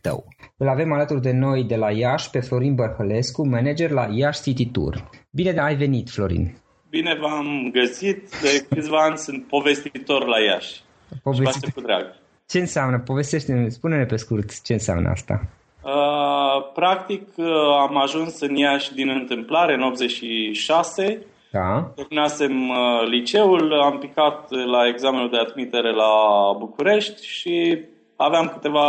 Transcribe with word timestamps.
tău. 0.00 0.24
Îl 0.56 0.68
avem 0.68 0.92
alături 0.92 1.20
de 1.20 1.32
noi 1.32 1.64
de 1.64 1.76
la 1.76 1.90
Iași 1.90 2.30
pe 2.30 2.40
Florin 2.40 2.74
Bărhălescu, 2.74 3.48
manager 3.48 3.90
la 3.90 4.06
Iași 4.12 4.42
City 4.42 4.66
Tour. 4.66 5.10
Bine 5.30 5.60
ai 5.60 5.76
venit, 5.76 6.10
Florin! 6.10 6.54
Bine 6.90 7.18
v-am 7.20 7.70
găsit. 7.72 8.40
De 8.40 8.66
câțiva 8.68 9.02
ani 9.02 9.16
sunt 9.16 9.46
povestitor 9.46 10.26
la 10.26 10.40
Iași. 10.40 10.80
Povestit... 11.22 11.64
Și 11.64 11.72
cu 11.72 11.80
drag. 11.80 12.14
Ce 12.46 12.58
înseamnă? 12.58 12.98
Povestește-ne, 12.98 13.68
spune-ne 13.68 14.04
pe 14.04 14.16
scurt 14.16 14.62
ce 14.62 14.72
înseamnă 14.72 15.08
asta. 15.08 15.48
Uh, 15.82 16.70
practic 16.74 17.28
uh, 17.36 17.46
am 17.88 17.96
ajuns 17.96 18.40
în 18.40 18.56
Iași 18.56 18.94
din 18.94 19.08
întâmplare 19.08 19.74
în 19.74 19.82
86. 19.82 21.26
Da. 21.52 21.92
Terminasem 21.94 22.68
uh, 22.68 23.08
liceul, 23.08 23.80
am 23.82 23.98
picat 23.98 24.50
la 24.50 24.88
examenul 24.88 25.30
de 25.30 25.36
admitere 25.36 25.92
la 25.92 26.12
București 26.58 27.26
și 27.26 27.84
aveam 28.16 28.48
câteva 28.48 28.86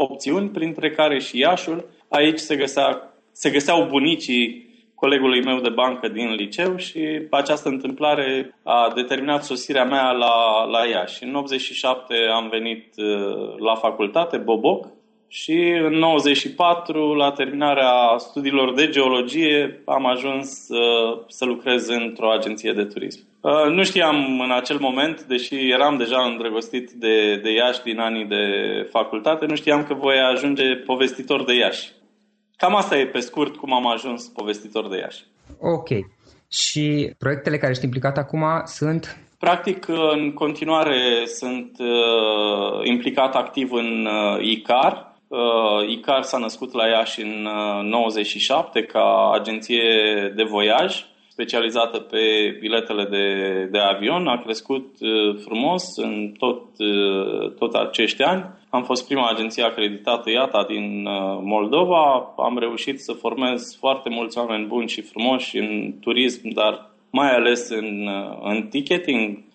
opțiuni, 0.00 0.48
printre 0.48 0.90
care 0.90 1.18
și 1.18 1.38
Iașul. 1.38 1.88
Aici 2.08 2.38
se, 2.38 2.56
găsea, 2.56 3.14
se 3.32 3.50
găseau 3.50 3.86
bunicii 3.90 4.66
colegului 4.94 5.44
meu 5.44 5.60
de 5.60 5.68
bancă 5.68 6.08
din 6.08 6.32
liceu 6.32 6.76
și 6.76 7.26
această 7.30 7.68
întâmplare 7.68 8.58
a 8.62 8.92
determinat 8.94 9.44
sosirea 9.44 9.84
mea 9.84 10.10
la, 10.10 10.64
la 10.64 10.86
Iași. 10.86 11.24
În 11.24 11.34
87 11.34 12.14
am 12.34 12.48
venit 12.48 12.92
uh, 12.96 13.58
la 13.58 13.74
facultate, 13.74 14.36
Boboc, 14.36 14.86
și 15.28 15.80
în 15.84 15.92
94, 15.92 17.14
la 17.14 17.32
terminarea 17.32 18.16
studiilor 18.18 18.74
de 18.74 18.88
geologie, 18.88 19.82
am 19.84 20.06
ajuns 20.06 20.68
uh, 20.68 21.24
să 21.28 21.44
lucrez 21.44 21.88
într-o 21.88 22.30
agenție 22.30 22.72
de 22.72 22.84
turism. 22.84 23.20
Uh, 23.40 23.72
nu 23.72 23.84
știam 23.84 24.40
în 24.40 24.52
acel 24.52 24.78
moment, 24.78 25.22
deși 25.22 25.70
eram 25.70 25.96
deja 25.96 26.22
îndrăgostit 26.22 26.90
de, 26.90 27.36
de 27.42 27.52
Iași 27.52 27.82
din 27.82 27.98
anii 27.98 28.24
de 28.24 28.44
facultate, 28.90 29.46
nu 29.46 29.54
știam 29.54 29.84
că 29.84 29.94
voi 29.94 30.18
ajunge 30.18 30.74
povestitor 30.74 31.44
de 31.44 31.54
Iași. 31.54 31.92
Cam 32.56 32.74
asta 32.74 32.98
e 32.98 33.06
pe 33.06 33.20
scurt 33.20 33.56
cum 33.56 33.74
am 33.74 33.86
ajuns 33.86 34.26
povestitor 34.26 34.88
de 34.88 34.96
Iași. 34.96 35.24
Ok. 35.60 35.88
Și 36.50 37.14
proiectele 37.18 37.58
care 37.58 37.70
ești 37.70 37.84
implicat 37.84 38.16
acum 38.18 38.44
sunt? 38.64 39.18
Practic, 39.38 39.88
în 39.88 40.32
continuare 40.32 41.24
sunt 41.26 41.76
uh, 41.78 42.80
implicat 42.84 43.34
activ 43.34 43.72
în 43.72 44.06
uh, 44.06 44.44
ICAR, 44.44 45.08
ICAR 45.88 46.22
s-a 46.22 46.38
născut 46.38 46.72
la 46.72 46.86
Iași 46.86 47.22
în 47.22 47.48
97 47.82 48.82
ca 48.82 49.30
agenție 49.34 49.82
de 50.36 50.42
voiaj 50.42 51.04
specializată 51.28 51.98
pe 51.98 52.56
biletele 52.60 53.04
de, 53.04 53.68
de 53.70 53.78
avion. 53.78 54.26
A 54.26 54.42
crescut 54.42 54.86
frumos 55.44 55.96
în 55.96 56.32
tot, 56.38 56.62
tot 57.58 57.74
acești 57.74 58.22
ani. 58.22 58.44
Am 58.70 58.84
fost 58.84 59.06
prima 59.06 59.30
agenție 59.30 59.62
acreditată 59.62 60.30
IATA 60.30 60.64
din 60.68 61.02
Moldova. 61.42 62.34
Am 62.36 62.58
reușit 62.58 63.00
să 63.00 63.12
formez 63.12 63.76
foarte 63.78 64.08
mulți 64.08 64.38
oameni 64.38 64.66
buni 64.66 64.88
și 64.88 65.02
frumoși 65.02 65.58
în 65.58 65.94
turism, 66.00 66.48
dar 66.48 66.90
mai 67.10 67.34
ales 67.34 67.68
în, 67.68 68.08
în 68.42 68.62
ticketing, 68.62 69.38
Uh, 69.38 69.47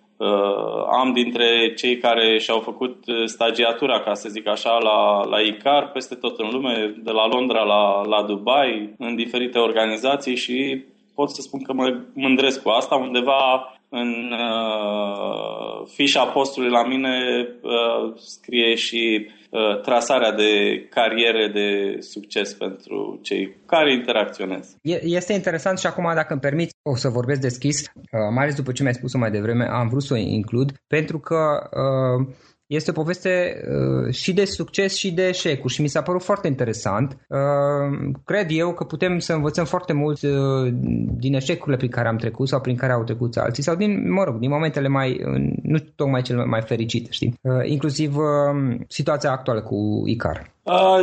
am 0.92 1.12
dintre 1.14 1.74
cei 1.74 1.98
care 1.98 2.38
și-au 2.40 2.60
făcut 2.60 3.04
uh, 3.08 3.26
stagiatura, 3.26 4.00
ca 4.00 4.14
să 4.14 4.30
zic 4.30 4.48
așa, 4.48 4.78
la, 4.78 5.26
la 5.26 5.40
ICAR, 5.40 5.92
peste 5.92 6.16
tot 6.16 6.40
în 6.40 6.50
lume, 6.52 6.96
de 7.04 7.12
la 7.12 7.28
Londra 7.28 7.64
la, 7.64 8.02
la 8.06 8.24
Dubai, 8.24 8.94
în 8.98 9.16
diferite 9.16 9.60
organizații 9.60 10.36
și 10.36 10.84
pot 11.16 11.30
să 11.30 11.42
spun 11.42 11.62
că 11.62 11.74
mă 11.74 11.98
mândresc 12.14 12.62
cu 12.62 12.70
asta. 12.70 12.96
Undeva 12.96 13.74
în 13.90 14.32
uh, 14.32 15.88
fișa 15.94 16.26
postului 16.26 16.70
la 16.70 16.84
mine 16.84 17.48
uh, 17.62 18.14
scrie 18.16 18.76
și 18.76 19.26
uh, 19.28 19.43
trasarea 19.82 20.32
de 20.32 20.52
cariere 20.90 21.48
de 21.54 21.98
succes 22.02 22.54
pentru 22.54 23.20
cei 23.22 23.56
care 23.66 23.94
interacționez. 23.94 24.76
Este 25.02 25.34
interesant 25.34 25.80
și 25.80 25.88
acum, 25.88 26.12
dacă 26.16 26.32
îmi 26.32 26.42
permiți, 26.42 26.74
o 26.82 26.96
să 26.96 27.10
vorbesc 27.10 27.42
deschis, 27.42 27.80
uh, 27.82 28.10
mai 28.34 28.44
ales 28.44 28.56
după 28.56 28.72
ce 28.72 28.82
mi-ai 28.82 28.94
spus-o 28.94 29.18
mai 29.18 29.32
devreme, 29.32 29.66
am 29.70 29.88
vrut 29.88 30.04
să 30.04 30.14
o 30.14 30.18
includ, 30.18 30.72
pentru 30.88 31.20
că 31.20 31.70
uh, 31.72 32.28
este 32.68 32.90
o 32.90 32.94
poveste 32.94 33.62
uh, 33.68 34.14
și 34.14 34.34
de 34.34 34.46
succes 34.46 34.96
și 34.96 35.12
de 35.12 35.28
eșecuri 35.28 35.74
și 35.74 35.82
mi 35.82 35.88
s-a 35.88 36.02
părut 36.02 36.24
foarte 36.24 36.48
interesant. 36.48 37.18
Uh, 37.28 38.12
cred 38.26 38.48
eu 38.50 38.74
că 38.74 38.84
putem 38.84 39.20
să 39.20 39.34
învățăm 39.34 39.66
foarte 39.66 39.94
mult 39.94 40.22
uh, 40.22 40.74
din 41.18 41.34
eșecurile 41.34 41.78
prin 41.78 41.90
care 41.90 42.08
am 42.08 42.18
trecut 42.18 42.48
sau 42.48 42.62
prin 42.62 42.76
care 42.76 42.94
au 42.94 43.04
trecut 43.04 43.38
alții 43.38 43.64
sau 43.64 43.76
din, 43.76 44.12
mă 44.12 44.24
rog, 44.24 44.38
din 44.40 44.50
momentele 44.50 44.88
mai, 44.88 45.22
nu 45.62 45.78
tocmai 45.96 46.22
cele 46.22 46.46
mai 46.46 46.62
fericite, 46.62 47.12
știi? 47.12 47.40
Uh, 47.42 47.54
inclusiv 47.66 48.18
uh, 48.18 48.78
situația 48.88 49.32
actuală 49.32 49.62
cu 49.62 50.04
Icar. 50.06 50.52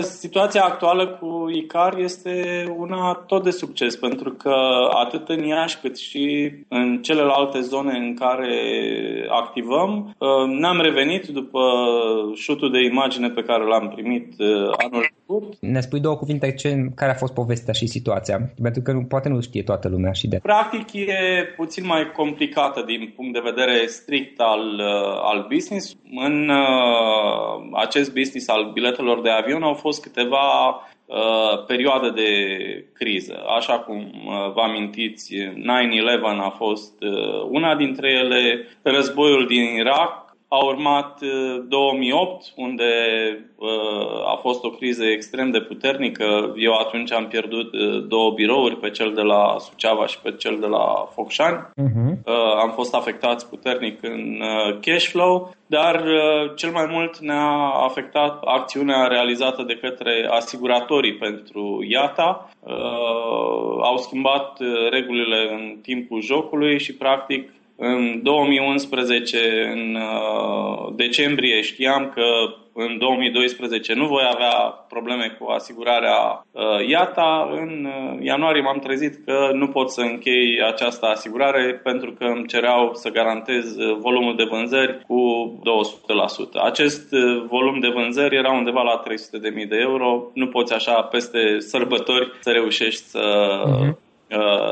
Situația 0.00 0.62
actuală 0.62 1.06
cu 1.06 1.50
ICAR 1.52 1.98
este 1.98 2.64
una 2.76 3.12
tot 3.26 3.42
de 3.42 3.50
succes, 3.50 3.96
pentru 3.96 4.30
că 4.30 4.54
atât 5.04 5.28
în 5.28 5.44
Iași 5.44 5.78
cât 5.80 5.98
și 5.98 6.52
în 6.68 7.02
celelalte 7.02 7.60
zone 7.60 7.98
în 7.98 8.14
care 8.14 8.56
activăm, 9.28 10.16
ne-am 10.58 10.80
revenit 10.80 11.26
după 11.26 11.60
șutul 12.34 12.70
de 12.70 12.84
imagine 12.84 13.28
pe 13.28 13.42
care 13.42 13.64
l-am 13.64 13.88
primit 13.88 14.34
anul 14.76 15.06
trecut. 15.14 15.56
Ne 15.60 15.80
spui 15.80 16.00
două 16.00 16.16
cuvinte 16.16 16.52
ce, 16.52 16.90
care 16.94 17.10
a 17.10 17.14
fost 17.14 17.34
povestea 17.34 17.72
și 17.72 17.86
situația, 17.86 18.52
pentru 18.62 18.82
că 18.82 18.92
nu, 18.92 19.02
poate 19.04 19.28
nu 19.28 19.40
știe 19.40 19.62
toată 19.62 19.88
lumea 19.88 20.12
și 20.12 20.28
de. 20.28 20.38
Practic 20.42 20.92
e 20.92 21.44
puțin 21.56 21.86
mai 21.86 22.10
complicată 22.16 22.82
din 22.86 23.12
punct 23.16 23.32
de 23.32 23.40
vedere 23.44 23.86
strict 23.86 24.40
al, 24.40 24.80
al 25.22 25.46
business. 25.52 25.96
În 26.26 26.48
uh, 26.48 27.78
acest 27.84 28.12
business 28.12 28.48
al 28.48 28.70
biletelor 28.72 29.20
de 29.20 29.30
avion 29.30 29.49
avion 29.50 29.62
au 29.62 29.74
fost 29.74 30.02
câteva 30.02 30.68
uh, 31.06 31.64
perioade 31.66 32.10
de 32.10 32.30
criză. 32.94 33.44
Așa 33.56 33.78
cum 33.78 33.98
uh, 33.98 34.52
vă 34.54 34.60
amintiți, 34.60 35.34
9-11 35.34 35.52
a 36.40 36.54
fost 36.56 37.02
uh, 37.02 37.42
una 37.50 37.76
dintre 37.76 38.10
ele, 38.10 38.66
războiul 38.82 39.46
din 39.46 39.64
Irak 39.64 40.29
a 40.52 40.64
urmat 40.64 41.20
2008, 41.68 42.42
uh, 42.42 42.48
unde 42.56 42.92
uh, 43.56 44.32
a 44.32 44.38
fost 44.40 44.64
o 44.64 44.70
criză 44.70 45.04
extrem 45.04 45.50
de 45.50 45.60
puternică. 45.60 46.52
Eu 46.56 46.72
atunci 46.72 47.12
am 47.12 47.26
pierdut 47.26 47.72
uh, 47.72 48.06
două 48.08 48.30
birouri, 48.30 48.76
pe 48.76 48.90
cel 48.90 49.12
de 49.14 49.20
la 49.20 49.56
Suceava 49.58 50.06
și 50.06 50.20
pe 50.20 50.32
cel 50.32 50.56
de 50.60 50.66
la 50.66 51.08
Focșani. 51.14 51.58
Uh-huh. 51.58 52.24
Am 52.62 52.70
fost 52.70 52.94
afectați 52.94 53.48
puternic 53.48 54.02
în 54.02 54.40
cash 54.80 55.06
flow, 55.06 55.54
dar 55.66 56.04
cel 56.56 56.70
mai 56.70 56.86
mult 56.90 57.18
ne-a 57.18 57.50
afectat 57.88 58.42
acțiunea 58.44 59.06
realizată 59.06 59.62
de 59.62 59.74
către 59.74 60.28
asiguratorii 60.30 61.14
pentru 61.14 61.84
IATA. 61.88 62.50
Au 63.82 63.96
schimbat 63.96 64.58
regulile 64.90 65.52
în 65.52 65.78
timpul 65.82 66.22
jocului 66.22 66.78
și 66.78 66.96
practic 66.96 67.50
în 67.82 68.22
2011, 68.22 69.38
în 69.72 69.94
uh, 69.94 70.92
decembrie, 70.96 71.60
știam 71.60 72.10
că 72.14 72.24
în 72.72 72.98
2012 72.98 73.94
nu 73.94 74.06
voi 74.06 74.22
avea 74.32 74.54
probleme 74.88 75.36
cu 75.38 75.50
asigurarea 75.50 76.46
uh, 76.50 76.88
IATA. 76.88 77.48
În 77.52 77.86
uh, 77.86 78.18
ianuarie 78.24 78.62
m-am 78.62 78.78
trezit 78.78 79.24
că 79.24 79.50
nu 79.52 79.68
pot 79.68 79.90
să 79.90 80.00
închei 80.00 80.62
această 80.66 81.06
asigurare 81.06 81.80
pentru 81.82 82.12
că 82.12 82.24
îmi 82.24 82.46
cereau 82.46 82.90
să 82.94 83.08
garantez 83.08 83.76
volumul 83.98 84.36
de 84.36 84.44
vânzări 84.50 85.00
cu 85.06 85.52
200%. 86.58 86.62
Acest 86.62 87.10
volum 87.48 87.78
de 87.80 87.88
vânzări 87.88 88.36
era 88.36 88.52
undeva 88.52 88.82
la 88.82 89.02
300.000 89.62 89.68
de 89.68 89.76
euro. 89.80 90.30
Nu 90.34 90.46
poți 90.46 90.74
așa 90.74 91.02
peste 91.02 91.58
sărbători 91.58 92.32
să 92.40 92.50
reușești 92.50 93.02
să 93.02 93.62
uh-huh 93.66 93.80
Uh, 93.80 94.09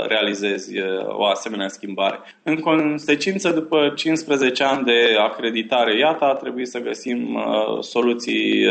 realizezi 0.09 0.79
uh, 0.79 0.87
o 1.07 1.25
asemenea 1.25 1.69
schimbare. 1.69 2.19
În 2.43 2.57
consecință, 2.57 3.51
după 3.51 3.93
15 3.95 4.65
ani 4.65 4.85
de 4.85 5.17
acreditare 5.19 5.99
IATA, 5.99 6.27
a 6.27 6.35
trebuit 6.35 6.69
să 6.69 6.79
găsim 6.79 7.35
uh, 7.35 7.83
soluții. 7.83 8.65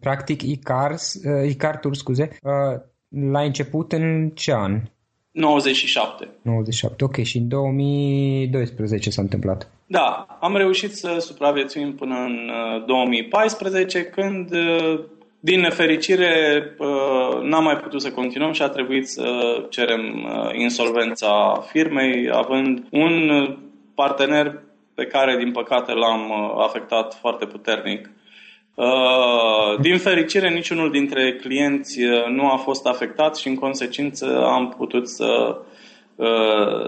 Practic, 0.00 0.42
ICARS, 0.42 1.14
ICAR 1.48 1.76
Tour, 1.76 1.94
scuze, 1.94 2.38
la 3.30 3.40
început 3.40 3.92
în 3.92 4.30
ce 4.34 4.52
an? 4.52 4.80
97. 5.30 6.28
97, 6.42 7.04
ok. 7.04 7.22
Și 7.22 7.36
în 7.36 7.48
2012 7.48 9.10
s-a 9.10 9.22
întâmplat. 9.22 9.70
Da, 9.86 10.38
am 10.40 10.56
reușit 10.56 10.94
să 10.94 11.16
supraviețuim 11.20 11.94
până 11.94 12.14
în 12.14 12.50
2014, 12.86 14.04
când 14.04 14.50
din 15.46 15.60
nefericire, 15.60 16.62
uh, 16.78 17.42
n-am 17.42 17.64
mai 17.64 17.76
putut 17.76 18.02
să 18.02 18.10
continuăm 18.10 18.52
și 18.52 18.62
a 18.62 18.68
trebuit 18.68 19.08
să 19.08 19.26
cerem 19.70 20.24
uh, 20.24 20.50
insolvența 20.54 21.64
firmei, 21.72 22.30
având 22.32 22.84
un 22.90 23.12
partener 23.94 24.62
pe 24.94 25.04
care, 25.04 25.36
din 25.36 25.52
păcate, 25.52 25.92
l-am 25.92 26.30
uh, 26.30 26.64
afectat 26.64 27.16
foarte 27.20 27.46
puternic. 27.46 28.10
Din 29.80 29.98
fericire, 29.98 30.50
niciunul 30.50 30.90
dintre 30.90 31.32
clienți 31.32 32.00
nu 32.28 32.50
a 32.50 32.56
fost 32.56 32.86
afectat 32.86 33.36
și, 33.36 33.48
în 33.48 33.54
consecință, 33.54 34.44
am 34.46 34.74
putut 34.76 35.08
să 35.08 35.56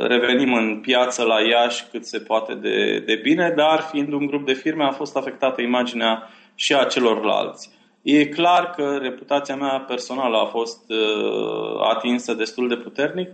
revenim 0.09 0.53
în 0.53 0.79
piață 0.81 1.23
la 1.23 1.41
Iași 1.41 1.85
cât 1.91 2.07
se 2.07 2.19
poate 2.19 2.55
de, 2.55 3.03
de 3.07 3.21
bine, 3.23 3.53
dar 3.57 3.81
fiind 3.91 4.13
un 4.13 4.27
grup 4.27 4.47
de 4.47 4.53
firme 4.53 4.85
a 4.85 4.91
fost 4.91 5.17
afectată 5.17 5.63
imaginea 5.63 6.31
și 6.55 6.75
a 6.75 6.85
celorlalți. 6.85 7.78
E 8.03 8.27
clar 8.27 8.71
că 8.71 8.99
reputația 9.01 9.57
mea 9.57 9.85
personală 9.89 10.37
a 10.37 10.47
fost 10.47 10.91
uh, 10.91 11.81
atinsă 11.95 12.35
destul 12.35 12.69
de 12.69 12.77
puternic, 12.77 13.29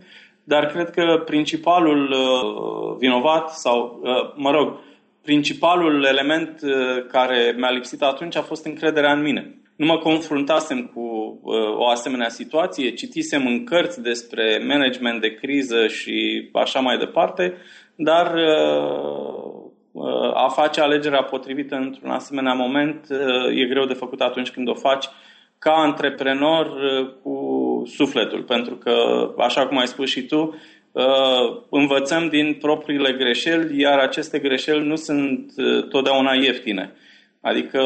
dar 0.44 0.66
cred 0.66 0.90
că 0.90 1.22
principalul 1.24 2.10
uh, 2.10 2.96
vinovat 2.98 3.50
sau, 3.50 4.00
uh, 4.02 4.32
mă 4.36 4.50
rog, 4.50 4.78
principalul 5.22 6.04
element 6.04 6.60
uh, 6.62 7.06
care 7.08 7.54
mi-a 7.56 7.70
lipsit 7.70 8.02
atunci 8.02 8.36
a 8.36 8.42
fost 8.42 8.64
încrederea 8.64 9.12
în 9.12 9.22
mine. 9.22 9.58
Nu 9.76 9.86
mă 9.86 9.98
confruntasem 9.98 10.86
cu 10.94 11.00
uh, 11.42 11.76
o 11.76 11.88
asemenea 11.88 12.28
situație, 12.28 12.90
citisem 12.90 13.46
în 13.46 13.64
cărți 13.64 14.02
despre 14.02 14.64
management 14.66 15.20
de 15.20 15.34
criză 15.34 15.86
și 15.86 16.48
așa 16.52 16.80
mai 16.80 16.98
departe, 16.98 17.54
dar 17.94 18.34
uh, 18.34 19.63
a 20.34 20.48
face 20.48 20.80
alegerea 20.80 21.22
potrivită 21.22 21.74
într-un 21.74 22.10
asemenea 22.10 22.52
moment 22.52 23.06
uh, 23.10 23.58
e 23.60 23.66
greu 23.66 23.84
de 23.84 23.92
făcut 23.94 24.20
atunci 24.20 24.50
când 24.50 24.68
o 24.68 24.74
faci 24.74 25.08
ca 25.58 25.72
antreprenor 25.72 26.66
uh, 26.66 27.10
cu 27.22 27.82
sufletul, 27.86 28.42
pentru 28.42 28.74
că, 28.74 28.94
așa 29.38 29.66
cum 29.66 29.78
ai 29.78 29.86
spus 29.86 30.10
și 30.10 30.22
tu, 30.22 30.58
uh, 30.92 31.04
învățăm 31.70 32.28
din 32.28 32.56
propriile 32.60 33.12
greșeli, 33.12 33.80
iar 33.80 33.98
aceste 33.98 34.38
greșeli 34.38 34.86
nu 34.86 34.96
sunt 34.96 35.52
totdeauna 35.88 36.32
ieftine. 36.32 36.92
Adică 37.44 37.80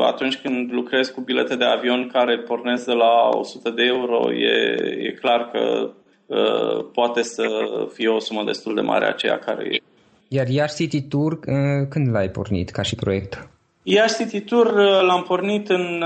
atunci 0.00 0.36
când 0.36 0.72
lucrezi 0.72 1.12
cu 1.12 1.20
bilete 1.20 1.56
de 1.56 1.64
avion 1.64 2.08
care 2.12 2.38
pornesc 2.38 2.86
de 2.86 2.92
la 2.92 3.28
100 3.28 3.70
de 3.70 3.82
euro, 3.82 4.32
e, 4.32 4.76
e 4.98 5.10
clar 5.10 5.50
că 5.50 5.90
uh, 6.26 6.86
poate 6.92 7.22
să 7.22 7.46
fie 7.92 8.08
o 8.08 8.18
sumă 8.18 8.44
destul 8.44 8.74
de 8.74 8.80
mare 8.80 9.06
aceea 9.06 9.38
care 9.38 9.68
e. 9.70 9.93
Iar 10.34 10.48
Iași 10.48 10.74
City 10.74 11.02
Tour, 11.02 11.32
uh, 11.32 11.86
când 11.88 12.10
l-ai 12.10 12.28
pornit 12.28 12.70
ca 12.70 12.82
și 12.82 12.94
proiect? 12.94 13.48
Iași 13.82 14.14
City 14.14 14.40
Tour 14.40 14.66
uh, 14.66 15.02
l-am 15.06 15.22
pornit 15.22 15.68
în 15.68 16.04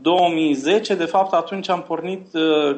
2010. 0.00 0.92
Uh, 0.92 0.98
de 0.98 1.04
fapt, 1.04 1.32
atunci 1.32 1.68
am 1.68 1.82
pornit 1.82 2.26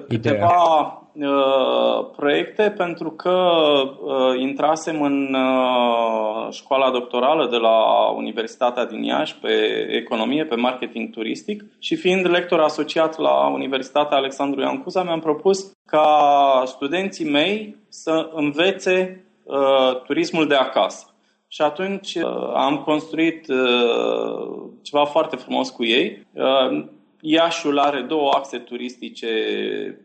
câteva, 0.09 1.01
uh, 1.13 2.07
proiecte 2.17 2.75
pentru 2.77 3.11
că 3.11 3.31
uh, 3.31 4.41
intrasem 4.41 5.03
în 5.03 5.35
uh, 5.35 6.53
școala 6.53 6.91
doctorală 6.91 7.49
de 7.51 7.57
la 7.57 8.09
Universitatea 8.17 8.85
din 8.85 9.03
Iași 9.03 9.37
pe 9.37 9.53
economie, 9.91 10.45
pe 10.45 10.55
marketing 10.55 11.11
turistic 11.11 11.65
și 11.79 11.97
fiind 11.97 12.29
lector 12.29 12.61
asociat 12.61 13.19
la 13.19 13.49
Universitatea 13.49 14.17
Alexandru 14.17 14.61
Ioan 14.61 14.83
Cuza, 14.83 15.03
mi-am 15.03 15.21
propus 15.21 15.73
ca 15.87 16.63
studenții 16.67 17.31
mei 17.31 17.77
să 17.89 18.31
învețe 18.35 19.25
uh, 19.51 20.03
turismul 20.03 20.47
de 20.47 20.55
acasă. 20.55 21.05
Și 21.49 21.63
atunci 21.63 22.15
uh, 22.15 22.53
am 22.55 22.79
construit 22.79 23.49
uh, 23.49 24.63
ceva 24.83 25.05
foarte 25.05 25.37
frumos 25.37 25.71
cu 25.71 25.85
ei. 25.85 26.27
Uh, 26.33 26.85
Iașul 27.21 27.79
are 27.79 28.01
două 28.01 28.31
axe 28.35 28.59
turistice 28.59 29.29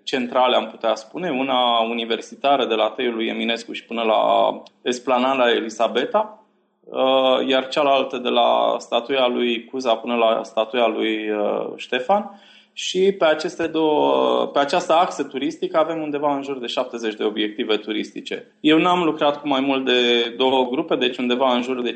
centrale, 0.04 0.56
am 0.56 0.68
putea 0.68 0.96
spune. 0.96 1.30
Una 1.30 1.80
universitară 1.80 2.66
de 2.66 2.74
la 2.74 2.90
Teiul 2.90 3.14
lui 3.14 3.28
Eminescu 3.28 3.72
și 3.72 3.86
până 3.86 4.02
la 4.02 4.24
Esplanada 4.82 5.52
Elisabeta, 5.52 6.44
uh, 6.84 7.48
iar 7.48 7.68
cealaltă 7.68 8.18
de 8.18 8.30
la 8.30 8.76
statuia 8.80 9.28
lui 9.28 9.66
Cuza 9.66 9.96
până 9.96 10.16
la 10.16 10.44
statuia 10.44 10.88
lui 10.88 11.30
uh, 11.30 11.68
Ștefan. 11.76 12.42
Și 12.78 13.12
pe, 13.12 13.26
aceste 13.26 13.68
două, 13.68 14.46
pe 14.54 14.60
această 14.60 14.94
axă 14.94 15.24
turistică 15.24 15.78
avem 15.78 16.02
undeva 16.02 16.36
în 16.36 16.44
jur 16.44 16.60
de 16.60 16.66
70 16.66 17.16
de 17.16 17.24
obiective 17.24 17.78
turistice. 17.78 18.52
Eu 18.60 18.78
n-am 18.78 19.04
lucrat 19.04 19.42
cu 19.42 19.48
mai 19.48 19.62
mult 19.62 19.86
de 19.86 20.30
două 20.38 20.68
grupe, 20.72 20.96
deci 20.96 21.18
undeva 21.18 21.56
în 21.56 21.62
jur 21.62 21.82
de 21.82 21.96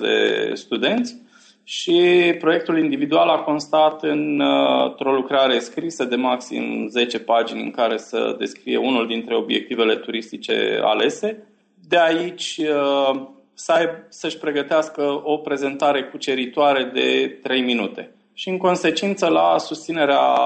de 0.00 0.50
studenți 0.54 1.16
și 1.64 2.00
proiectul 2.38 2.78
individual 2.78 3.28
a 3.28 3.38
constat 3.38 4.02
în, 4.02 4.40
uh, 4.40 4.84
într-o 4.88 5.12
lucrare 5.12 5.58
scrisă 5.58 6.04
de 6.04 6.16
maxim 6.16 6.88
10 6.88 7.18
pagini 7.18 7.62
în 7.62 7.70
care 7.70 7.96
să 7.96 8.34
descrie 8.38 8.76
unul 8.76 9.06
dintre 9.06 9.36
obiectivele 9.36 9.96
turistice 9.96 10.80
alese. 10.82 11.42
De 11.88 11.98
aici 11.98 12.60
uh, 12.60 13.20
să 13.54 13.72
aib, 13.72 13.90
să-și 14.08 14.38
pregătească 14.38 15.20
o 15.24 15.36
prezentare 15.36 16.02
cuceritoare 16.02 16.90
de 16.94 17.38
3 17.42 17.60
minute. 17.60 18.14
Și 18.40 18.48
în 18.48 18.56
consecință 18.56 19.26
la 19.26 19.58
susținerea 19.58 20.36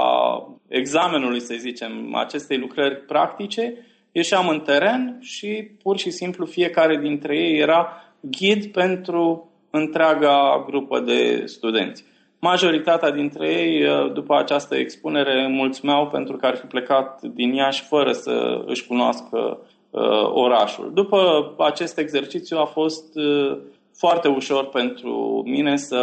examenului, 0.69 1.41
să 1.41 1.55
zicem, 1.59 2.15
acestei 2.15 2.59
lucrări 2.59 2.97
practice, 2.97 3.87
ieșeam 4.13 4.49
în 4.49 4.61
teren 4.61 5.19
și 5.21 5.71
pur 5.83 5.99
și 5.99 6.11
simplu 6.11 6.47
fiecare 6.47 6.97
dintre 6.97 7.37
ei 7.37 7.59
era 7.59 7.89
ghid 8.21 8.67
pentru 8.67 9.51
întreaga 9.71 10.65
grupă 10.67 11.01
de 11.01 11.43
studenți. 11.47 12.05
Majoritatea 12.39 13.11
dintre 13.11 13.49
ei, 13.49 13.85
uh, 13.85 14.13
după 14.13 14.37
această 14.37 14.77
expunere, 14.77 15.49
mulțumeau 15.49 16.07
pentru 16.07 16.37
că 16.37 16.47
ar 16.47 16.57
fi 16.57 16.67
plecat 16.67 17.23
din 17.23 17.53
Iași 17.53 17.83
fără 17.83 18.13
să 18.13 18.63
își 18.67 18.87
cunoască 18.87 19.59
uh, 19.91 20.31
orașul. 20.33 20.91
După 20.95 21.53
acest 21.59 21.99
exercițiu 21.99 22.59
a 22.59 22.65
fost 22.65 23.17
uh, 23.17 23.59
foarte 23.97 24.29
ușor 24.29 24.69
pentru 24.69 25.43
mine 25.47 25.77
să 25.77 26.01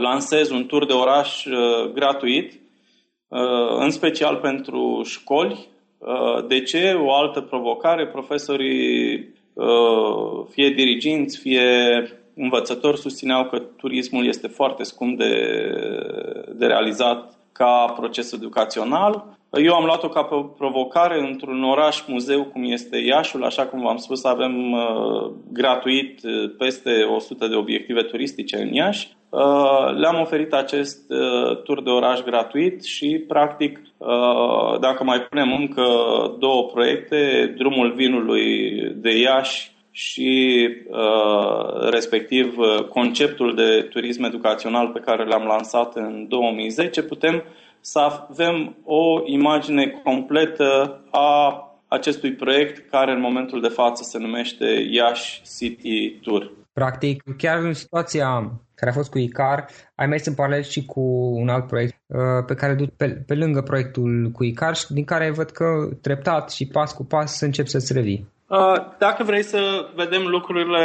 lansez 0.00 0.50
un 0.50 0.66
tur 0.66 0.86
de 0.86 0.92
oraș 0.92 1.46
gratuit, 1.94 2.60
în 3.78 3.90
special 3.90 4.36
pentru 4.36 5.02
școli. 5.04 5.68
De 6.48 6.62
ce? 6.62 6.92
O 6.92 7.12
altă 7.12 7.40
provocare, 7.40 8.06
profesorii 8.06 9.34
Uh, 9.60 10.46
fie 10.50 10.70
diriginți, 10.70 11.38
fie 11.38 11.68
învățători 12.34 12.98
susțineau 12.98 13.44
că 13.44 13.58
turismul 13.58 14.26
este 14.26 14.46
foarte 14.46 14.82
scump 14.82 15.18
de, 15.18 15.34
de 16.52 16.66
realizat 16.66 17.38
ca 17.52 17.94
proces 17.96 18.32
educațional. 18.32 19.38
Eu 19.52 19.74
am 19.74 19.84
luat-o 19.84 20.08
ca 20.08 20.22
pe 20.22 20.34
o 20.34 20.42
provocare 20.42 21.28
într-un 21.28 21.64
oraș 21.64 22.06
muzeu 22.06 22.44
cum 22.44 22.64
este 22.64 22.98
Iașul, 22.98 23.44
așa 23.44 23.66
cum 23.66 23.80
v-am 23.80 23.96
spus, 23.96 24.24
avem 24.24 24.72
uh, 24.72 25.30
gratuit 25.52 26.20
uh, 26.24 26.54
peste 26.58 27.02
100 27.02 27.46
de 27.46 27.54
obiective 27.54 28.02
turistice 28.02 28.56
în 28.56 28.72
Iași. 28.72 29.08
Uh, 29.30 29.96
le-am 29.96 30.20
oferit 30.20 30.52
acest 30.52 31.10
uh, 31.10 31.62
tur 31.62 31.82
de 31.82 31.90
oraș 31.90 32.20
gratuit 32.20 32.84
și, 32.84 33.24
practic, 33.28 33.80
uh, 33.96 34.78
dacă 34.80 35.04
mai 35.04 35.20
punem 35.20 35.52
încă 35.52 35.84
două 36.38 36.66
proiecte, 36.66 37.52
drumul 37.56 37.92
vinului 37.92 38.80
de 38.94 39.18
Iași 39.18 39.70
și 39.90 40.68
respectiv 41.90 42.56
conceptul 42.88 43.54
de 43.54 43.82
turism 43.90 44.22
educațional 44.22 44.88
pe 44.88 45.00
care 45.00 45.24
l-am 45.24 45.44
lansat 45.46 45.96
în 45.96 46.26
2010, 46.28 47.02
putem 47.02 47.44
să 47.80 47.98
avem 47.98 48.76
o 48.84 49.22
imagine 49.24 50.00
completă 50.04 51.00
a 51.10 51.64
acestui 51.88 52.32
proiect 52.32 52.90
care 52.90 53.12
în 53.12 53.20
momentul 53.20 53.60
de 53.60 53.68
față 53.68 54.02
se 54.02 54.18
numește 54.18 54.88
Iași 54.90 55.42
City 55.58 56.10
Tour. 56.10 56.50
Practic, 56.80 57.22
chiar 57.36 57.58
în 57.58 57.72
situația 57.72 58.28
care 58.74 58.90
a 58.90 58.94
fost 58.94 59.10
cu 59.10 59.18
ICAR, 59.18 59.66
ai 59.94 60.06
mers 60.06 60.26
în 60.26 60.34
paralel 60.34 60.62
și 60.62 60.84
cu 60.84 61.00
un 61.40 61.48
alt 61.48 61.66
proiect 61.66 61.94
uh, 62.06 62.44
pe 62.46 62.54
care 62.54 62.74
duci 62.74 62.92
pe, 62.96 63.06
pe 63.26 63.34
lângă 63.34 63.60
proiectul 63.62 64.30
cu 64.32 64.44
ICAR 64.44 64.76
și 64.76 64.92
din 64.92 65.04
care 65.04 65.30
văd 65.30 65.50
că 65.50 65.64
treptat 66.02 66.50
și 66.50 66.66
pas 66.66 66.92
cu 66.92 67.04
pas 67.04 67.36
să 67.36 67.44
încep 67.44 67.66
să-ți 67.66 67.92
revii. 67.92 68.26
Uh, 68.48 68.76
dacă 68.98 69.24
vrei 69.24 69.42
să 69.42 69.60
vedem 69.94 70.26
lucrurile, 70.26 70.84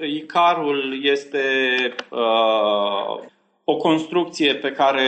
ICAR-ul 0.00 1.00
este 1.02 1.44
uh, 2.10 3.26
o 3.64 3.76
construcție 3.76 4.54
pe 4.54 4.70
care 4.70 5.06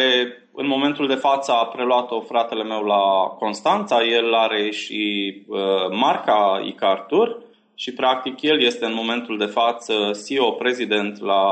în 0.54 0.66
momentul 0.66 1.06
de 1.06 1.14
față 1.14 1.52
a 1.52 1.66
preluat-o 1.66 2.20
fratele 2.20 2.62
meu 2.62 2.82
la 2.82 3.02
Constanța. 3.38 4.04
El 4.04 4.34
are 4.34 4.70
și 4.70 5.34
uh, 5.46 5.58
marca 5.90 6.60
ICAR 6.64 7.04
Tour 7.08 7.46
și 7.80 7.92
practic 7.92 8.42
el 8.42 8.62
este 8.62 8.84
în 8.84 8.94
momentul 8.94 9.38
de 9.38 9.44
față 9.44 9.94
CEO 10.26 10.50
prezident 10.50 11.20
la, 11.20 11.42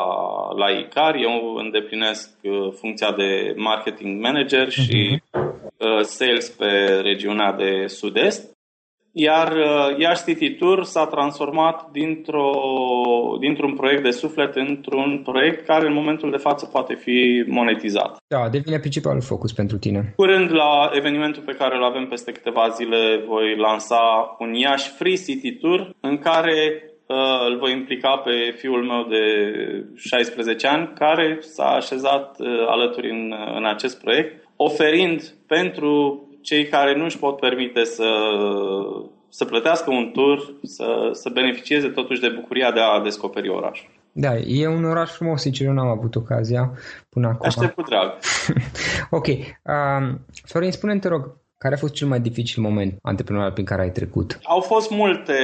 la 0.56 0.70
ICAR. 0.70 1.14
Eu 1.14 1.54
îndeplinesc 1.54 2.30
uh, 2.42 2.72
funcția 2.78 3.12
de 3.12 3.54
marketing 3.56 4.20
manager 4.20 4.70
și 4.70 5.22
uh, 5.38 6.00
sales 6.02 6.48
pe 6.48 7.00
regiunea 7.02 7.52
de 7.52 7.86
sud-est. 7.86 8.55
Iar 9.18 9.52
uh, 9.52 9.98
Iași 9.98 10.24
City 10.24 10.50
Tour 10.50 10.84
s-a 10.84 11.06
transformat 11.06 11.88
dintr-o, 11.92 12.50
dintr-un 13.40 13.74
proiect 13.74 14.02
de 14.02 14.10
suflet 14.10 14.54
într-un 14.54 15.20
proiect 15.24 15.66
care 15.66 15.86
în 15.86 15.92
momentul 15.92 16.30
de 16.30 16.36
față 16.36 16.66
poate 16.66 16.94
fi 16.94 17.44
monetizat. 17.46 18.16
Da, 18.26 18.48
devine 18.48 18.78
principalul 18.78 19.20
focus 19.20 19.52
pentru 19.52 19.78
tine. 19.78 20.12
Curând 20.16 20.52
la 20.52 20.90
evenimentul 20.92 21.42
pe 21.42 21.52
care 21.52 21.76
îl 21.76 21.84
avem 21.84 22.06
peste 22.06 22.32
câteva 22.32 22.68
zile 22.68 23.24
voi 23.26 23.56
lansa 23.56 24.36
un 24.38 24.54
Iași 24.54 24.90
Free 24.90 25.14
City 25.14 25.52
Tour 25.52 25.90
în 26.00 26.18
care 26.18 26.56
uh, 27.06 27.16
îl 27.48 27.58
voi 27.58 27.72
implica 27.72 28.16
pe 28.16 28.54
fiul 28.56 28.84
meu 28.84 29.02
de 29.08 29.24
16 29.94 30.66
ani 30.66 30.92
care 30.94 31.38
s-a 31.40 31.68
așezat 31.68 32.36
uh, 32.38 32.46
alături 32.68 33.10
în, 33.10 33.34
în 33.56 33.64
acest 33.66 34.00
proiect 34.00 34.44
oferind 34.56 35.34
pentru 35.46 36.25
cei 36.46 36.66
care 36.66 36.96
nu 36.96 37.04
își 37.04 37.18
pot 37.18 37.36
permite 37.36 37.84
să, 37.84 38.08
să 39.28 39.44
plătească 39.44 39.90
un 39.90 40.10
tur, 40.12 40.54
să, 40.62 41.08
să 41.12 41.30
beneficieze 41.32 41.88
totuși 41.88 42.20
de 42.20 42.28
bucuria 42.28 42.72
de 42.72 42.80
a 42.80 43.00
descoperi 43.02 43.48
orașul. 43.48 43.88
Da, 44.12 44.36
e 44.36 44.66
un 44.66 44.84
oraș 44.84 45.10
frumos, 45.10 45.40
sincer, 45.40 45.66
eu 45.66 45.72
n-am 45.72 45.88
avut 45.88 46.14
ocazia 46.14 46.72
până 47.08 47.26
acum. 47.26 47.46
Aștept 47.46 47.74
cu 47.74 47.82
drag. 47.82 48.18
ok. 49.18 49.26
Um, 49.26 50.20
Sorin, 50.44 50.70
spune 50.70 50.98
te 50.98 51.08
rog, 51.08 51.36
care 51.58 51.74
a 51.74 51.78
fost 51.78 51.94
cel 51.94 52.08
mai 52.08 52.20
dificil 52.20 52.62
moment 52.62 52.98
antreprenorial 53.02 53.52
prin 53.52 53.64
care 53.64 53.82
ai 53.82 53.90
trecut? 53.90 54.38
Au 54.42 54.60
fost 54.60 54.90
multe 54.90 55.38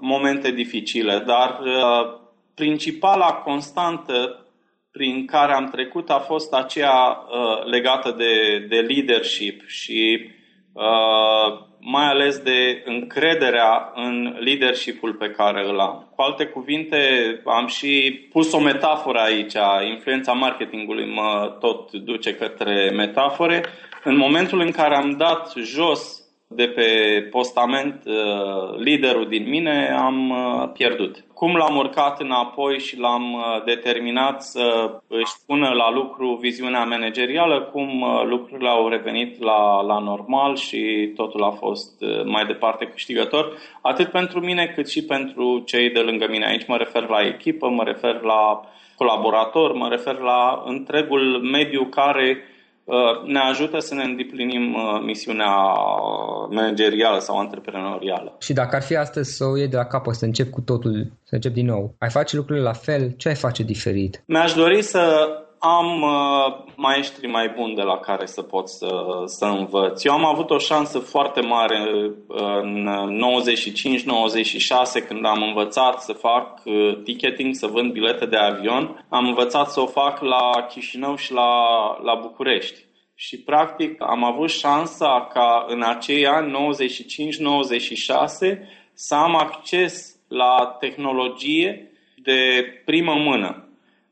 momente 0.00 0.50
dificile, 0.50 1.22
dar 1.26 1.58
uh, 1.60 2.20
principala 2.54 3.32
constantă 3.32 4.46
prin 4.90 5.26
care 5.26 5.52
am 5.52 5.70
trecut 5.70 6.10
a 6.10 6.18
fost 6.18 6.52
aceea 6.52 6.94
uh, 6.94 7.64
legată 7.64 8.10
de, 8.10 8.58
de 8.68 8.80
leadership 8.80 9.66
și 9.66 10.30
uh, 10.72 11.66
mai 11.80 12.04
ales 12.04 12.38
de 12.38 12.82
încrederea 12.84 13.92
în 13.94 14.36
leadershipul 14.38 15.14
pe 15.14 15.30
care 15.30 15.68
îl 15.68 15.80
am. 15.80 16.12
Cu 16.14 16.22
alte 16.22 16.46
cuvinte, 16.46 16.98
am 17.44 17.66
și 17.66 18.26
pus 18.32 18.52
o 18.52 18.60
metaforă 18.60 19.18
aici. 19.18 19.54
Influența 19.90 20.32
marketingului 20.32 21.12
mă 21.12 21.56
tot 21.60 21.92
duce 21.92 22.34
către 22.34 22.90
metafore. 22.90 23.64
În 24.04 24.16
momentul 24.16 24.60
în 24.60 24.70
care 24.70 24.96
am 24.96 25.16
dat 25.16 25.52
jos 25.56 26.27
de 26.50 26.66
pe 26.66 26.88
postament 27.30 28.02
uh, 28.06 28.78
liderul 28.78 29.28
din 29.28 29.48
mine, 29.48 29.96
am 29.98 30.30
uh, 30.30 30.70
pierdut. 30.72 31.24
Cum 31.34 31.56
l-am 31.56 31.76
urcat 31.76 32.20
înapoi 32.20 32.78
și 32.78 32.98
l-am 32.98 33.32
uh, 33.32 33.64
determinat 33.64 34.42
să 34.42 34.94
își 35.06 35.32
pună 35.46 35.68
la 35.68 35.90
lucru 35.90 36.38
viziunea 36.40 36.84
managerială, 36.84 37.60
cum 37.60 38.04
lucrurile 38.28 38.68
au 38.68 38.88
revenit 38.88 39.42
la, 39.42 39.80
la 39.82 39.98
normal 39.98 40.56
și 40.56 41.12
totul 41.16 41.42
a 41.42 41.50
fost 41.50 41.92
mai 42.24 42.46
departe 42.46 42.84
câștigător, 42.84 43.52
atât 43.80 44.10
pentru 44.10 44.40
mine 44.40 44.72
cât 44.74 44.88
și 44.88 45.04
pentru 45.04 45.62
cei 45.66 45.90
de 45.90 46.00
lângă 46.00 46.26
mine. 46.30 46.46
Aici 46.46 46.66
mă 46.66 46.76
refer 46.76 47.08
la 47.08 47.26
echipă, 47.26 47.68
mă 47.68 47.82
refer 47.82 48.20
la 48.20 48.60
colaborator, 48.96 49.72
mă 49.72 49.88
refer 49.88 50.18
la 50.18 50.62
întregul 50.66 51.40
mediu 51.42 51.84
care 51.84 52.36
uh, 52.36 52.56
ne 53.24 53.38
ajută 53.38 53.78
să 53.78 53.94
ne 53.94 54.02
îndeplinim 54.02 54.74
uh, 54.74 55.00
misiunea 55.04 55.54
managerială 56.50 57.18
sau 57.18 57.38
antreprenorială. 57.38 58.36
Și 58.40 58.52
dacă 58.52 58.76
ar 58.76 58.82
fi 58.82 58.96
astăzi 58.96 59.36
să 59.36 59.44
o 59.44 59.56
iei 59.56 59.68
de 59.68 59.76
la 59.76 59.84
capăt, 59.84 60.14
să 60.14 60.24
încep 60.24 60.50
cu 60.50 60.60
totul, 60.60 61.12
să 61.24 61.34
încep 61.34 61.52
din 61.52 61.66
nou, 61.66 61.94
ai 61.98 62.10
face 62.10 62.36
lucrurile 62.36 62.64
la 62.64 62.72
fel? 62.72 63.14
Ce 63.16 63.28
ai 63.28 63.34
face 63.34 63.62
diferit? 63.62 64.22
Mi-aș 64.26 64.52
dori 64.52 64.82
să 64.82 65.28
am 65.58 66.02
uh, 66.02 66.64
maestri 66.76 67.26
mai 67.26 67.48
buni 67.48 67.74
de 67.74 67.82
la 67.82 67.98
care 67.98 68.26
să 68.26 68.42
pot 68.42 68.68
să, 68.68 69.22
să 69.24 69.44
învăț. 69.44 70.04
Eu 70.04 70.12
am 70.12 70.24
avut 70.24 70.50
o 70.50 70.58
șansă 70.58 70.98
foarte 70.98 71.40
mare 71.40 71.90
uh, 72.26 72.36
în 72.62 72.88
95-96 75.02 75.06
când 75.08 75.26
am 75.26 75.42
învățat 75.42 76.02
să 76.02 76.12
fac 76.12 76.60
uh, 76.64 76.98
ticketing, 77.04 77.54
să 77.54 77.66
vând 77.66 77.92
bilete 77.92 78.26
de 78.26 78.36
avion. 78.36 79.06
Am 79.08 79.26
învățat 79.26 79.70
să 79.70 79.80
o 79.80 79.86
fac 79.86 80.20
la 80.20 80.66
Chișinău 80.68 81.16
și 81.16 81.32
la, 81.32 81.52
la 82.02 82.14
București. 82.14 82.86
Și 83.14 83.42
practic 83.42 84.02
am 84.02 84.24
avut 84.24 84.50
șansa 84.50 85.28
ca 85.32 85.64
în 85.68 85.82
acei 85.82 86.26
ani 86.26 86.74
95-96 88.54 88.58
să 88.92 89.14
am 89.14 89.36
acces 89.36 90.16
la 90.28 90.76
tehnologie 90.80 91.92
de 92.16 92.64
primă 92.84 93.14
mână 93.14 93.67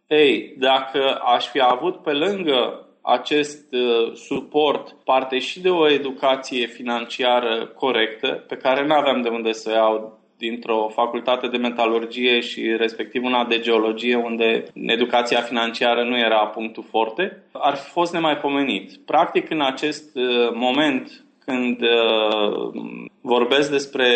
ei, 0.07 0.55
dacă 0.59 1.21
aș 1.35 1.47
fi 1.47 1.61
avut 1.61 2.03
pe 2.03 2.13
lângă 2.13 2.87
acest 3.03 3.73
uh, 3.73 4.13
suport 4.15 4.97
parte 5.05 5.39
și 5.39 5.61
de 5.61 5.69
o 5.69 5.91
educație 5.91 6.67
financiară 6.67 7.67
corectă, 7.67 8.45
pe 8.49 8.57
care 8.57 8.87
nu 8.87 8.95
aveam 8.95 9.23
de 9.23 9.29
unde 9.29 9.53
să 9.53 9.71
iau 9.71 10.19
dintr-o 10.39 10.89
facultate 10.95 11.49
de 11.49 11.57
metalurgie 11.57 12.41
și 12.41 12.77
respectiv 12.77 13.25
una 13.25 13.45
de 13.45 13.59
geologie 13.59 14.17
unde 14.17 14.65
educația 14.75 15.41
financiară 15.41 16.03
nu 16.03 16.19
era 16.19 16.47
punctul 16.47 16.85
forte, 16.91 17.43
ar 17.53 17.77
fi 17.77 17.91
fost 17.91 18.13
nemaipomenit. 18.13 18.97
Practic, 18.97 19.51
în 19.51 19.61
acest 19.61 20.17
uh, 20.17 20.51
moment, 20.55 21.25
când 21.45 21.81
uh, 21.83 22.73
vorbesc 23.21 23.71
despre 23.71 24.09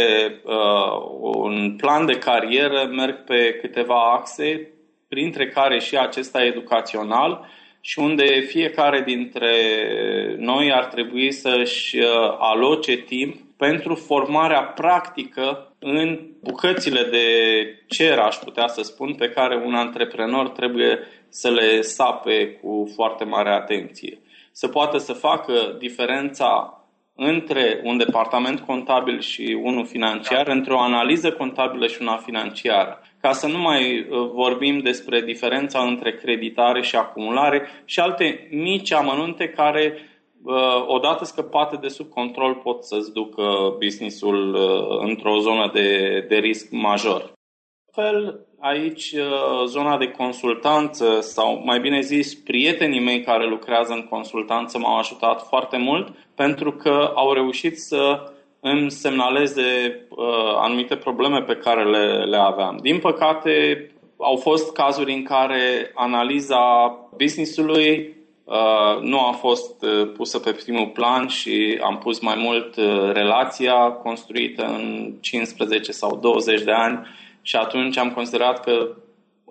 uh, 0.44 1.02
un 1.20 1.74
plan 1.76 2.06
de 2.06 2.18
carieră, 2.18 2.90
merg 2.92 3.24
pe 3.24 3.58
câteva 3.60 4.12
axe 4.16 4.72
printre 5.10 5.48
care 5.48 5.78
și 5.78 5.96
acesta 5.96 6.44
educațional 6.44 7.48
și 7.80 7.98
unde 7.98 8.40
fiecare 8.40 9.02
dintre 9.06 9.54
noi 10.38 10.72
ar 10.72 10.84
trebui 10.84 11.32
să-și 11.32 11.98
uh, 11.98 12.06
aloce 12.38 12.96
timp 12.96 13.36
pentru 13.56 13.94
formarea 13.94 14.62
practică 14.62 15.74
în 15.78 16.20
bucățile 16.42 17.02
de 17.02 17.26
cer, 17.86 18.18
aș 18.18 18.36
putea 18.36 18.66
să 18.66 18.82
spun, 18.82 19.14
pe 19.14 19.28
care 19.28 19.62
un 19.64 19.74
antreprenor 19.74 20.48
trebuie 20.48 20.98
să 21.28 21.50
le 21.50 21.80
sape 21.80 22.58
cu 22.62 22.90
foarte 22.94 23.24
mare 23.24 23.50
atenție. 23.50 24.18
Să 24.52 24.68
poată 24.68 24.98
să 24.98 25.12
facă 25.12 25.76
diferența 25.78 26.79
între 27.22 27.80
un 27.84 27.96
departament 27.96 28.60
contabil 28.60 29.20
și 29.20 29.58
unul 29.62 29.86
financiar, 29.86 30.48
între 30.48 30.72
o 30.72 30.78
analiză 30.78 31.32
contabilă 31.32 31.86
și 31.86 31.98
una 32.00 32.16
financiară 32.16 33.00
ca 33.20 33.32
să 33.32 33.46
nu 33.46 33.58
mai 33.58 33.98
uh, 33.98 34.30
vorbim 34.32 34.78
despre 34.78 35.20
diferența 35.20 35.82
între 35.82 36.14
creditare 36.14 36.82
și 36.82 36.96
acumulare 36.96 37.66
și 37.84 38.00
alte 38.00 38.48
mici 38.50 38.92
amănunte 38.92 39.48
care, 39.48 39.94
uh, 40.44 40.84
odată 40.86 41.24
scăpate 41.24 41.76
de 41.76 41.88
sub 41.88 42.08
control, 42.08 42.54
pot 42.54 42.84
să-ți 42.84 43.12
ducă 43.12 43.74
businessul 43.78 44.54
uh, 44.54 45.08
într-o 45.08 45.38
zonă 45.38 45.70
de, 45.72 46.20
de 46.28 46.36
risc 46.36 46.70
major. 46.70 47.32
Fel, 47.92 48.46
aici 48.58 49.14
zona 49.66 49.98
de 49.98 50.10
consultanță 50.10 51.20
sau 51.20 51.62
mai 51.64 51.80
bine 51.80 52.00
zis 52.00 52.34
prietenii 52.34 53.00
mei 53.00 53.20
care 53.20 53.48
lucrează 53.48 53.92
în 53.92 54.06
consultanță 54.08 54.78
m-au 54.78 54.98
ajutat 54.98 55.46
foarte 55.46 55.76
mult 55.76 56.08
pentru 56.34 56.72
că 56.72 57.12
au 57.14 57.32
reușit 57.32 57.80
să 57.80 58.30
îmi 58.60 58.90
semnaleze 58.90 60.00
uh, 60.08 60.54
anumite 60.56 60.96
probleme 60.96 61.42
pe 61.42 61.56
care 61.56 61.90
le, 61.90 62.24
le 62.24 62.36
aveam. 62.36 62.78
Din 62.82 62.98
păcate, 62.98 63.86
au 64.18 64.36
fost 64.36 64.72
cazuri 64.72 65.12
în 65.12 65.22
care 65.22 65.90
analiza 65.94 66.94
businessului 67.16 68.16
uh, 68.44 69.02
nu 69.02 69.20
a 69.20 69.32
fost 69.32 69.82
uh, 69.82 70.12
pusă 70.16 70.38
pe 70.38 70.52
primul 70.52 70.86
plan 70.86 71.26
și 71.26 71.78
am 71.82 71.98
pus 71.98 72.20
mai 72.20 72.36
mult 72.38 72.76
uh, 72.76 73.12
relația 73.12 73.74
construită 73.74 74.64
în 74.64 75.12
15 75.20 75.92
sau 75.92 76.16
20 76.16 76.62
de 76.62 76.72
ani 76.72 77.06
și 77.42 77.56
atunci 77.56 77.96
am 77.96 78.10
considerat 78.10 78.64
că 78.64 78.96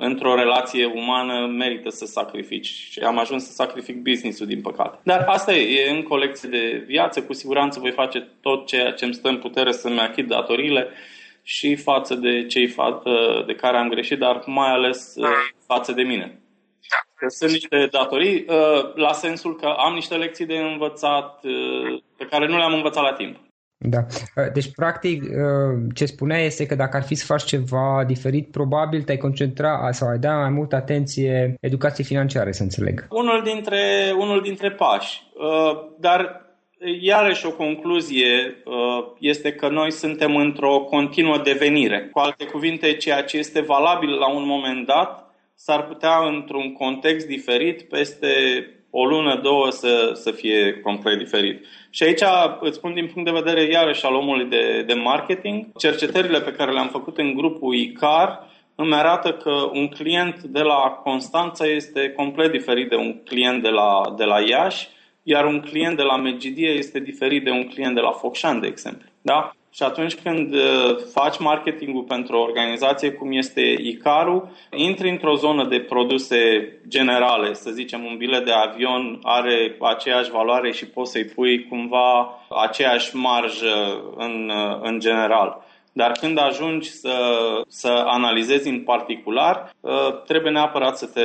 într-o 0.02 0.36
relație 0.36 0.86
umană 0.86 1.48
merită 1.48 1.90
să 1.90 2.06
sacrifici. 2.06 2.68
Și 2.68 3.00
am 3.00 3.18
ajuns 3.20 3.46
să 3.46 3.52
sacrific 3.52 4.02
business-ul, 4.02 4.48
din 4.48 4.62
păcate. 4.62 5.00
Dar 5.04 5.26
asta 5.28 5.54
e, 5.54 5.82
e 5.82 5.90
în 5.90 6.04
colecție 6.04 6.50
de 6.50 6.84
viață. 6.88 7.24
Cu 7.24 7.34
siguranță 7.34 7.80
voi 7.80 7.92
face 7.92 8.28
tot 8.42 8.66
ceea 8.66 8.92
ce 8.92 9.06
îmi 9.06 9.14
stă 9.14 9.28
în 9.28 9.38
putere 9.38 9.72
să-mi 9.72 10.00
achit 10.00 10.28
datoriile 10.28 10.88
și 11.44 11.76
față 11.76 12.16
de 12.16 12.46
cei 12.46 12.68
față 12.68 13.44
de 13.46 13.56
care 13.56 13.78
am 13.78 13.90
greșit, 13.90 14.20
dar 14.20 14.44
mai 14.46 14.70
ales 14.70 15.14
uh, 15.16 15.28
față 15.68 15.92
de 15.92 16.02
mine. 16.02 16.42
Că 17.16 17.26
sunt 17.28 17.52
niște 17.52 17.88
datorii, 17.92 18.46
uh, 18.48 18.94
la 18.96 19.14
sensul 19.14 19.56
că 19.56 19.66
am 19.66 19.94
niște 19.94 20.16
lecții 20.16 20.46
de 20.46 20.58
învățat 20.58 21.44
uh, 21.44 22.02
pe 22.18 22.26
care 22.26 22.48
nu 22.48 22.58
le-am 22.58 22.74
învățat 22.74 23.04
la 23.04 23.14
timp. 23.14 23.38
Da. 23.82 24.06
Uh, 24.36 24.52
deci, 24.54 24.72
practic, 24.76 25.24
uh, 25.24 25.80
ce 25.96 26.06
spunea 26.06 26.40
este 26.40 26.66
că 26.66 26.76
dacă 26.76 26.98
ar 26.98 27.04
fi 27.04 27.16
să 27.16 27.26
faci 27.26 27.44
ceva 27.44 28.04
diferit, 28.08 28.52
probabil 28.52 29.02
te-ai 29.02 29.18
concentra 29.18 29.92
sau 29.92 30.08
ai 30.08 30.18
da 30.18 30.34
mai 30.34 30.50
multă 30.50 30.76
atenție 30.76 31.56
educației 31.60 32.06
financiare, 32.06 32.52
să 32.52 32.64
înțeleg. 32.64 33.08
Unul 33.10 33.42
dintre, 33.44 33.80
unul 34.18 34.42
dintre 34.42 34.72
pași. 34.72 35.22
Uh, 35.34 35.88
dar, 36.00 36.46
iarăși, 37.02 37.46
o 37.46 37.52
concluzie 37.52 38.64
este 39.20 39.52
că 39.52 39.70
noi 39.70 39.92
suntem 39.92 40.36
într-o 40.36 40.80
continuă 40.80 41.42
devenire. 41.44 42.10
Cu 42.12 42.20
alte 42.20 42.46
cuvinte, 42.46 42.94
ceea 42.94 43.24
ce 43.24 43.38
este 43.38 43.62
valabil 43.62 44.10
la 44.10 44.36
un 44.36 44.46
moment 44.46 44.86
dat 44.86 45.34
s-ar 45.56 45.86
putea, 45.86 46.18
într-un 46.28 46.74
context 46.74 47.28
diferit, 47.28 47.82
peste 47.82 48.28
o 48.90 49.06
lună, 49.06 49.40
două 49.44 49.70
să, 49.70 50.12
să 50.14 50.32
fie 50.32 50.80
complet 50.84 51.18
diferit. 51.18 51.66
Și 51.90 52.04
aici 52.04 52.22
îți 52.60 52.78
spun 52.78 52.94
din 52.94 53.10
punct 53.14 53.32
de 53.32 53.42
vedere 53.44 53.72
iarăși 53.72 54.06
al 54.06 54.14
omului 54.14 54.46
de, 54.46 54.84
de 54.88 54.94
marketing, 54.94 55.68
cercetările 55.78 56.42
pe 56.42 56.52
care 56.52 56.72
le-am 56.72 56.88
făcut 56.88 57.18
în 57.18 57.34
grupul 57.34 57.76
ICAR 57.76 58.48
îmi 58.82 58.94
arată 58.94 59.34
că 59.34 59.70
un 59.74 59.88
client 59.88 60.42
de 60.42 60.62
la 60.62 61.00
Constanța 61.04 61.66
este 61.66 62.10
complet 62.10 62.52
diferit 62.52 62.90
de 62.90 62.96
un 62.96 63.24
client 63.24 63.64
de 63.64 63.70
la, 63.70 64.14
de 64.18 64.24
la 64.24 64.40
Iași, 64.40 64.88
iar 65.24 65.46
un 65.46 65.60
client 65.60 65.98
de 65.98 66.04
la 66.04 66.18
Megidie 66.18 66.70
este 66.70 67.00
diferit 67.00 67.44
de 67.44 67.50
un 67.50 67.68
client 67.68 67.96
de 67.96 68.02
la 68.02 68.12
Focșani, 68.12 68.62
de 68.62 68.68
exemplu. 68.68 69.10
Da? 69.22 69.52
Și 69.72 69.84
atunci 69.84 70.16
când 70.16 70.54
uh, 70.54 70.98
faci 71.14 71.40
marketingul 71.40 72.04
pentru 72.04 72.38
o 72.38 72.42
organizație 72.42 73.12
cum 73.12 73.32
este 73.32 73.62
ICARU, 73.62 74.52
intri 74.76 75.10
într-o 75.10 75.36
zonă 75.36 75.66
de 75.66 75.80
produse 75.80 76.72
generale, 76.88 77.54
să 77.54 77.72
zicem 77.72 78.06
un 78.06 78.18
bilet 78.18 78.46
de 78.46 78.52
avion 78.52 79.20
are 79.24 79.76
aceeași 79.82 80.32
valoare 80.32 80.72
și 80.72 80.86
poți 80.86 81.12
să-i 81.12 81.26
pui 81.26 81.68
cumva 81.68 82.40
aceeași 82.64 83.16
marjă 83.16 84.04
în, 84.16 84.50
uh, 84.50 84.80
în 84.82 85.00
general. 85.00 85.64
Dar 86.00 86.12
când 86.12 86.38
ajungi 86.40 86.90
să, 86.90 87.16
să 87.68 88.04
analizezi 88.06 88.70
în 88.70 88.80
particular, 88.80 89.74
uh, 89.80 90.22
trebuie 90.28 90.52
neapărat 90.52 90.98
să 90.98 91.06
te, 91.06 91.22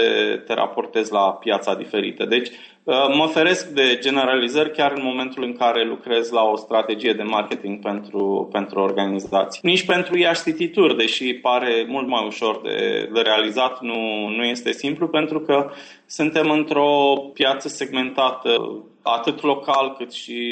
te 0.47 0.55
raportezi 0.55 1.13
la 1.13 1.33
piața 1.33 1.75
diferită. 1.75 2.25
Deci 2.25 2.49
Uh, 2.85 2.95
mă 3.17 3.27
feresc 3.27 3.69
de 3.69 3.99
generalizări 4.01 4.73
chiar 4.73 4.93
în 4.93 5.03
momentul 5.03 5.43
în 5.43 5.53
care 5.53 5.85
lucrez 5.85 6.31
la 6.31 6.43
o 6.43 6.57
strategie 6.57 7.13
de 7.13 7.23
marketing 7.23 7.81
pentru, 7.81 8.49
pentru 8.53 8.81
organizații. 8.81 9.61
Nici 9.63 9.85
pentru 9.85 10.19
Iași 10.19 10.43
City 10.43 10.69
Tour, 10.69 10.95
deși 10.95 11.35
pare 11.35 11.85
mult 11.89 12.09
mai 12.09 12.25
ușor 12.27 12.61
de, 12.63 13.09
de 13.13 13.21
realizat, 13.21 13.81
nu, 13.81 14.29
nu 14.29 14.45
este 14.45 14.73
simplu 14.73 15.09
pentru 15.09 15.41
că 15.41 15.71
suntem 16.07 16.51
într-o 16.51 17.15
piață 17.33 17.69
segmentată 17.69 18.83
atât 19.03 19.43
local 19.43 19.95
cât 19.99 20.13
și 20.13 20.43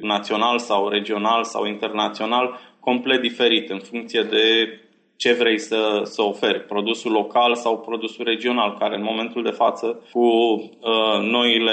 național 0.00 0.58
sau 0.58 0.88
regional 0.88 1.44
sau 1.44 1.66
internațional 1.66 2.58
complet 2.80 3.20
diferit 3.20 3.70
în 3.70 3.78
funcție 3.78 4.22
de 4.22 4.44
ce 5.16 5.32
vrei 5.32 5.58
să, 5.58 6.00
să 6.04 6.22
oferi, 6.22 6.60
produsul 6.60 7.12
local 7.12 7.54
sau 7.54 7.78
produsul 7.78 8.24
regional, 8.24 8.76
care 8.78 8.96
în 8.96 9.02
momentul 9.02 9.42
de 9.42 9.50
față, 9.50 10.00
cu 10.12 10.20
uh, 10.20 11.18
noile 11.22 11.72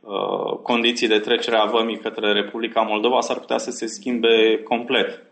uh, 0.00 0.58
condiții 0.62 1.08
de 1.08 1.18
trecere 1.18 1.56
a 1.56 1.64
vămii 1.64 1.98
către 1.98 2.32
Republica 2.32 2.80
Moldova, 2.80 3.20
s-ar 3.20 3.38
putea 3.38 3.58
să 3.58 3.70
se 3.70 3.86
schimbe 3.86 4.60
complet. 4.64 5.22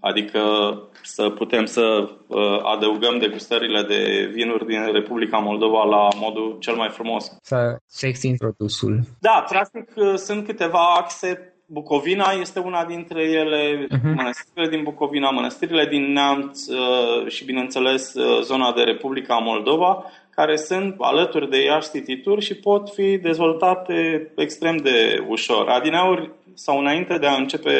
Adică 0.00 0.40
să 1.02 1.30
putem 1.30 1.64
să 1.64 2.10
uh, 2.26 2.60
adăugăm 2.62 3.18
degustările 3.18 3.82
de 3.82 4.30
vinuri 4.32 4.66
din 4.66 4.92
Republica 4.92 5.38
Moldova 5.38 5.84
la 5.84 6.08
modul 6.16 6.56
cel 6.60 6.74
mai 6.74 6.88
frumos. 6.88 7.36
Să 7.42 7.76
se 7.86 8.06
extind 8.06 8.38
produsul. 8.38 9.00
Da, 9.20 9.44
practic 9.48 9.92
uh, 9.96 10.14
sunt 10.14 10.46
câteva 10.46 10.94
axe 10.96 11.55
Bucovina 11.68 12.30
este 12.40 12.58
una 12.58 12.84
dintre 12.84 13.22
ele, 13.22 13.86
uh-huh. 13.86 14.14
mănăstirile 14.14 14.68
din 14.68 14.82
Bucovina, 14.82 15.30
mănăstirile 15.30 15.86
din 15.86 16.12
Neamț 16.12 16.66
uh, 16.66 17.26
și, 17.28 17.44
bineînțeles, 17.44 18.14
uh, 18.14 18.42
zona 18.42 18.72
de 18.72 18.82
Republica 18.82 19.36
Moldova, 19.36 20.04
care 20.30 20.56
sunt 20.56 20.94
alături 20.98 21.50
de 21.50 21.62
Iași 21.62 21.90
City 21.90 22.16
Tour 22.16 22.42
și 22.42 22.54
pot 22.54 22.90
fi 22.94 23.18
dezvoltate 23.18 24.30
extrem 24.36 24.76
de 24.76 25.24
ușor. 25.28 25.68
Adineauri 25.68 26.30
sau 26.54 26.78
înainte 26.78 27.18
de 27.18 27.26
a 27.26 27.34
începe 27.34 27.72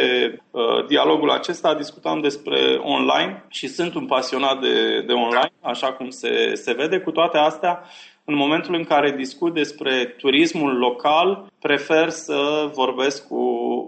uh, 0.51 0.87
dialogul 0.88 1.31
acesta, 1.31 1.75
discutam 1.75 2.20
despre 2.20 2.59
online 2.83 3.44
și 3.49 3.68
sunt 3.68 3.94
un 3.94 4.07
pasionat 4.07 4.61
de, 4.61 5.01
de 5.01 5.12
online, 5.12 5.53
așa 5.61 5.92
cum 5.92 6.11
se, 6.11 6.55
se 6.55 6.72
vede. 6.72 6.99
Cu 6.99 7.11
toate 7.11 7.38
astea, 7.38 7.83
în 8.28 8.34
momentul 8.34 8.74
în 8.74 8.84
care 8.84 9.16
discut 9.16 9.54
despre 9.54 10.04
turismul 10.04 10.76
local, 10.76 11.46
prefer 11.60 12.08
să 12.08 12.70
vorbesc 12.74 13.28
cu 13.28 13.42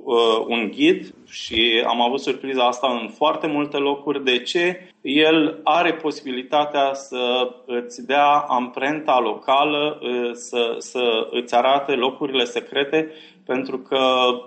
uh, 0.05 0.45
un 0.47 0.71
ghid 0.75 1.15
și 1.29 1.85
am 1.87 2.01
avut 2.01 2.21
surpriza 2.21 2.67
asta 2.67 2.99
în 3.01 3.09
foarte 3.09 3.47
multe 3.47 3.77
locuri. 3.77 4.25
De 4.25 4.39
ce? 4.39 4.91
El 5.01 5.61
are 5.65 5.93
posibilitatea 5.93 6.95
să 6.95 7.55
îți 7.67 8.07
dea 8.07 8.27
amprenta 8.49 9.21
locală, 9.21 10.01
uh, 10.03 10.31
să, 10.33 10.75
să 10.79 11.29
îți 11.31 11.55
arate 11.55 11.93
locurile 11.93 12.45
secrete 12.45 13.11
pentru 13.53 13.79
că 13.79 14.03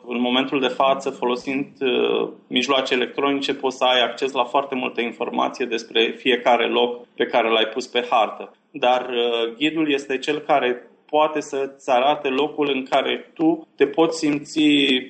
în 0.08 0.20
momentul 0.20 0.60
de 0.60 0.68
față, 0.68 1.10
folosind 1.10 1.68
uh, 1.80 2.30
mijloace 2.48 2.94
electronice, 2.94 3.54
poți 3.54 3.78
să 3.78 3.84
ai 3.84 4.02
acces 4.04 4.32
la 4.32 4.44
foarte 4.44 4.76
multe 4.76 5.02
informații 5.02 5.66
despre 5.66 6.16
fiecare 6.18 6.68
loc 6.68 7.08
pe 7.16 7.26
care 7.26 7.50
l-ai 7.50 7.68
pus 7.74 7.88
pe 7.88 8.08
hartă. 8.10 8.56
Dar 8.72 9.02
uh, 9.10 9.56
ghidul 9.58 9.92
este 9.92 10.18
cel 10.18 10.40
care 10.40 10.92
poate 11.06 11.40
să-ți 11.40 11.90
arate 11.90 12.28
locul 12.28 12.70
în 12.74 12.84
care 12.90 13.32
tu 13.34 13.68
te 13.76 13.86
poți 13.86 14.18
simți 14.18 14.60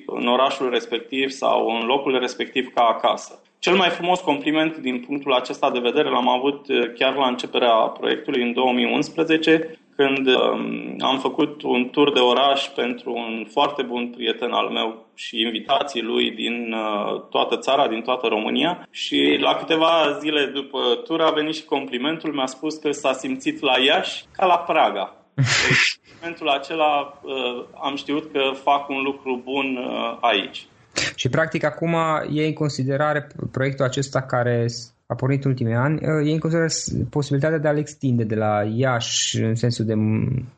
în 0.06 0.26
orașul 0.26 0.70
respectiv 0.70 1.30
sau 1.30 1.66
în 1.66 1.86
locul 1.86 2.18
respectiv 2.18 2.72
ca 2.74 2.82
acasă. 2.82 3.42
Cel 3.58 3.74
mai 3.74 3.88
frumos 3.88 4.20
compliment 4.20 4.76
din 4.76 5.00
punctul 5.06 5.32
acesta 5.32 5.70
de 5.70 5.78
vedere 5.78 6.08
l-am 6.08 6.28
avut 6.28 6.68
uh, 6.68 6.92
chiar 6.98 7.14
la 7.14 7.26
începerea 7.26 7.74
proiectului 7.74 8.42
în 8.42 8.52
2011, 8.52 9.78
când 9.96 10.26
um, 10.26 10.96
am 10.98 11.18
făcut 11.18 11.62
un 11.62 11.88
tur 11.90 12.12
de 12.12 12.18
oraș 12.18 12.66
pentru 12.66 13.12
un 13.12 13.46
foarte 13.50 13.82
bun 13.82 14.10
prieten 14.16 14.50
al 14.50 14.68
meu 14.68 15.06
și 15.14 15.40
invitații 15.40 16.02
lui 16.02 16.30
din 16.30 16.72
uh, 16.72 17.22
toată 17.30 17.56
țara, 17.56 17.88
din 17.88 18.02
toată 18.02 18.26
România 18.26 18.88
și 18.90 19.38
la 19.40 19.54
câteva 19.54 20.18
zile 20.20 20.46
după 20.46 20.78
tur 21.04 21.20
a 21.20 21.30
venit 21.30 21.54
și 21.54 21.64
complimentul, 21.64 22.32
mi-a 22.32 22.46
spus 22.46 22.76
că 22.76 22.90
s-a 22.90 23.12
simțit 23.12 23.60
la 23.60 23.78
Iași 23.78 24.24
ca 24.32 24.46
la 24.46 24.58
Praga. 24.58 25.16
Deci, 25.34 26.00
în 26.04 26.12
momentul 26.20 26.48
acela 26.48 27.20
uh, 27.22 27.64
am 27.82 27.96
știut 27.96 28.32
că 28.32 28.40
fac 28.62 28.88
un 28.88 29.02
lucru 29.02 29.40
bun 29.44 29.76
uh, 29.76 30.18
aici. 30.20 30.66
Și 31.14 31.28
practic 31.28 31.64
acum 31.64 31.94
e 32.32 32.46
în 32.46 32.52
considerare 32.52 33.26
proiectul 33.52 33.84
acesta 33.84 34.22
care 34.22 34.66
a 35.12 35.14
pornit 35.14 35.44
în 35.44 35.50
ultimii 35.50 35.74
ani, 35.74 35.94
uh, 35.94 36.28
e 36.28 36.32
în 36.32 36.38
considerare 36.38 36.72
posibilitatea 37.10 37.58
de 37.58 37.68
a-l 37.68 37.78
extinde 37.78 38.24
de 38.24 38.34
la 38.34 38.62
Iași, 38.74 39.42
în 39.42 39.54
sensul 39.54 39.84
de 39.84 39.94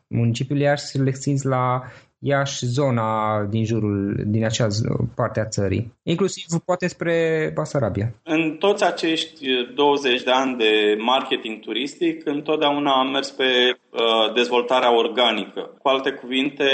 municipiul 0.07 0.59
Iași, 0.59 0.83
să 0.83 1.01
l 1.01 1.07
extinzi 1.07 1.45
la 1.45 1.81
Iași, 2.19 2.65
zona 2.65 3.43
din 3.49 3.65
jurul, 3.65 4.23
din 4.25 4.45
acea 4.45 4.67
parte 5.15 5.39
a 5.39 5.47
țării, 5.47 5.93
inclusiv 6.03 6.45
poate 6.65 6.87
spre 6.87 7.51
Basarabia. 7.53 8.13
În 8.23 8.55
toți 8.59 8.83
acești 8.83 9.45
20 9.75 10.23
de 10.23 10.31
ani 10.31 10.57
de 10.57 10.95
marketing 10.97 11.59
turistic, 11.59 12.27
întotdeauna 12.27 12.91
am 12.91 13.11
mers 13.11 13.29
pe 13.31 13.43
uh, 13.43 14.33
dezvoltarea 14.33 14.97
organică. 14.97 15.61
Cu 15.81 15.87
alte 15.87 16.11
cuvinte, 16.11 16.65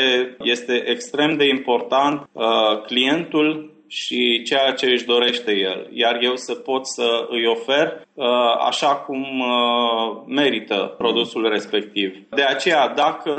este 0.44 0.84
extrem 0.86 1.38
de 1.38 1.48
important 1.48 2.30
uh, 2.32 2.44
clientul 2.86 3.71
și 3.92 4.42
ceea 4.44 4.72
ce 4.72 4.86
își 4.86 5.06
dorește 5.06 5.52
el, 5.52 5.88
iar 5.94 6.18
eu 6.22 6.36
să 6.36 6.54
pot 6.54 6.88
să 6.88 7.28
îi 7.30 7.46
ofer 7.46 8.08
uh, 8.14 8.26
așa 8.68 8.96
cum 8.96 9.40
uh, 9.40 10.22
merită 10.28 10.96
produsul 10.98 11.50
respectiv. 11.50 12.16
De 12.30 12.44
aceea, 12.44 12.88
dacă 12.88 13.36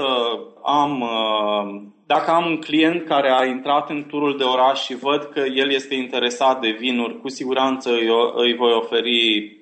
am, 0.65 1.01
uh, 1.01 1.83
dacă 2.07 2.31
am 2.31 2.47
un 2.47 2.57
client 2.57 3.07
care 3.07 3.31
a 3.31 3.45
intrat 3.45 3.91
în 3.91 4.05
turul 4.09 4.37
de 4.39 4.45
oraș 4.45 4.85
și 4.85 4.97
văd 4.97 5.23
că 5.23 5.43
el 5.55 5.71
este 5.71 5.95
interesat 5.95 6.61
de 6.61 6.77
vinuri, 6.81 7.21
cu 7.21 7.29
siguranță 7.29 7.91
îi 8.35 8.55
voi 8.55 8.73
oferi 8.73 9.59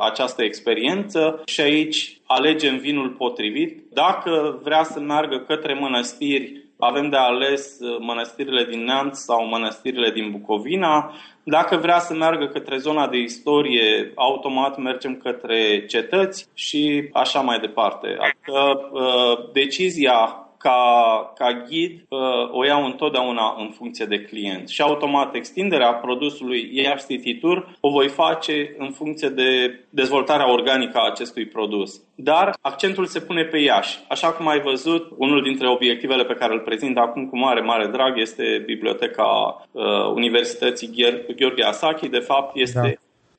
această 0.00 0.42
experiență 0.42 1.42
și 1.46 1.60
aici 1.60 2.20
alegem 2.26 2.76
vinul 2.76 3.08
potrivit. 3.08 3.82
Dacă 3.92 4.60
vrea 4.62 4.82
să 4.82 5.00
meargă 5.00 5.44
către 5.46 5.74
mănăstiri, 5.74 6.61
avem 6.84 7.08
de 7.08 7.16
ales 7.16 7.78
uh, 7.80 7.96
mănăstirile 8.00 8.64
din 8.64 8.84
Neamț 8.84 9.18
sau 9.18 9.46
mănăstirile 9.46 10.10
din 10.10 10.30
Bucovina. 10.30 11.14
Dacă 11.42 11.76
vrea 11.76 11.98
să 11.98 12.14
meargă 12.14 12.46
către 12.46 12.76
zona 12.76 13.08
de 13.08 13.16
istorie, 13.16 14.12
automat 14.14 14.78
mergem 14.78 15.16
către 15.16 15.84
cetăți 15.86 16.48
și 16.54 17.08
așa 17.12 17.40
mai 17.40 17.58
departe. 17.58 18.06
Adică 18.18 18.88
uh, 18.92 19.50
decizia 19.52 20.41
ca, 20.62 21.32
ca 21.34 21.64
ghid 21.68 21.92
uh, 22.08 22.18
o 22.50 22.64
iau 22.64 22.84
întotdeauna 22.84 23.54
în 23.58 23.70
funcție 23.70 24.04
de 24.04 24.20
client 24.20 24.68
și 24.68 24.82
automat 24.82 25.34
extinderea 25.34 25.92
produsului 25.92 26.70
Iași 26.72 27.06
City 27.06 27.34
Tour 27.34 27.76
o 27.80 27.90
voi 27.90 28.08
face 28.08 28.74
în 28.78 28.90
funcție 28.90 29.28
de 29.28 29.80
dezvoltarea 29.90 30.52
organică 30.52 30.98
a 30.98 31.10
acestui 31.10 31.46
produs. 31.46 32.00
Dar 32.14 32.56
accentul 32.60 33.06
se 33.06 33.20
pune 33.20 33.42
pe 33.42 33.58
Iași. 33.58 33.98
Așa 34.08 34.32
cum 34.32 34.48
ai 34.48 34.60
văzut, 34.60 35.12
unul 35.16 35.42
dintre 35.42 35.68
obiectivele 35.68 36.24
pe 36.24 36.34
care 36.34 36.52
îl 36.52 36.60
prezint 36.60 36.98
acum 36.98 37.26
cu 37.28 37.38
mare, 37.38 37.60
mare 37.60 37.86
drag 37.86 38.18
este 38.18 38.62
Biblioteca 38.66 39.24
uh, 39.72 39.82
Universității 40.14 40.90
Gheorghe 41.36 41.62
Asachi. 41.62 42.08
De 42.08 42.18
fapt, 42.18 42.56
este 42.56 42.80
da 42.80 43.11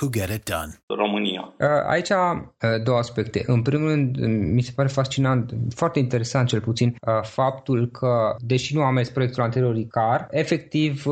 who 0.00 0.10
get 0.10 0.30
it 0.30 0.44
done. 0.44 0.70
România. 0.86 1.54
Uh, 1.60 1.66
aici 1.88 2.08
uh, 2.08 2.82
două 2.84 2.98
aspecte. 2.98 3.42
În 3.46 3.62
primul 3.62 3.88
rând, 3.88 4.16
mi 4.54 4.62
se 4.62 4.72
pare 4.74 4.88
fascinant, 4.88 5.54
foarte 5.74 5.98
interesant 5.98 6.48
cel 6.48 6.60
puțin, 6.60 6.96
uh, 7.06 7.22
faptul 7.22 7.88
că, 7.92 8.34
deși 8.38 8.74
nu 8.74 8.82
am 8.82 8.94
mers 8.94 9.08
proiectul 9.08 9.42
anterior 9.42 9.76
ICAR, 9.76 10.28
efectiv 10.30 11.06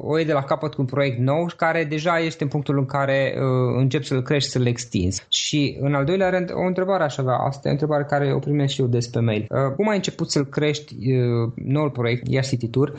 o 0.00 0.20
e 0.20 0.24
de 0.24 0.32
la 0.32 0.42
capăt 0.42 0.74
cu 0.74 0.80
un 0.80 0.86
proiect 0.86 1.18
nou 1.18 1.46
care 1.56 1.84
deja 1.84 2.18
este 2.18 2.42
în 2.42 2.48
punctul 2.48 2.78
în 2.78 2.86
care 2.86 3.34
încep 3.76 4.02
să-l 4.02 4.22
crești, 4.22 4.50
să-l 4.50 4.66
extinzi. 4.66 5.24
Și 5.28 5.76
în 5.80 5.94
al 5.94 6.04
doilea 6.04 6.30
rând, 6.30 6.50
o 6.52 6.66
întrebare 6.66 7.04
aș 7.04 7.18
avea, 7.18 7.36
asta 7.36 7.60
e 7.64 7.68
o 7.68 7.72
întrebare 7.72 8.04
care 8.04 8.32
o 8.32 8.38
primesc 8.38 8.74
și 8.74 8.80
eu 8.80 8.86
des 8.86 9.08
pe 9.08 9.20
mail. 9.20 9.46
Cum 9.76 9.88
ai 9.88 9.96
început 9.96 10.30
să-l 10.30 10.44
crești 10.44 10.94
noul 11.54 11.90
proiect, 11.90 12.28
Iași 12.28 12.48
City 12.48 12.68
Tour, 12.68 12.92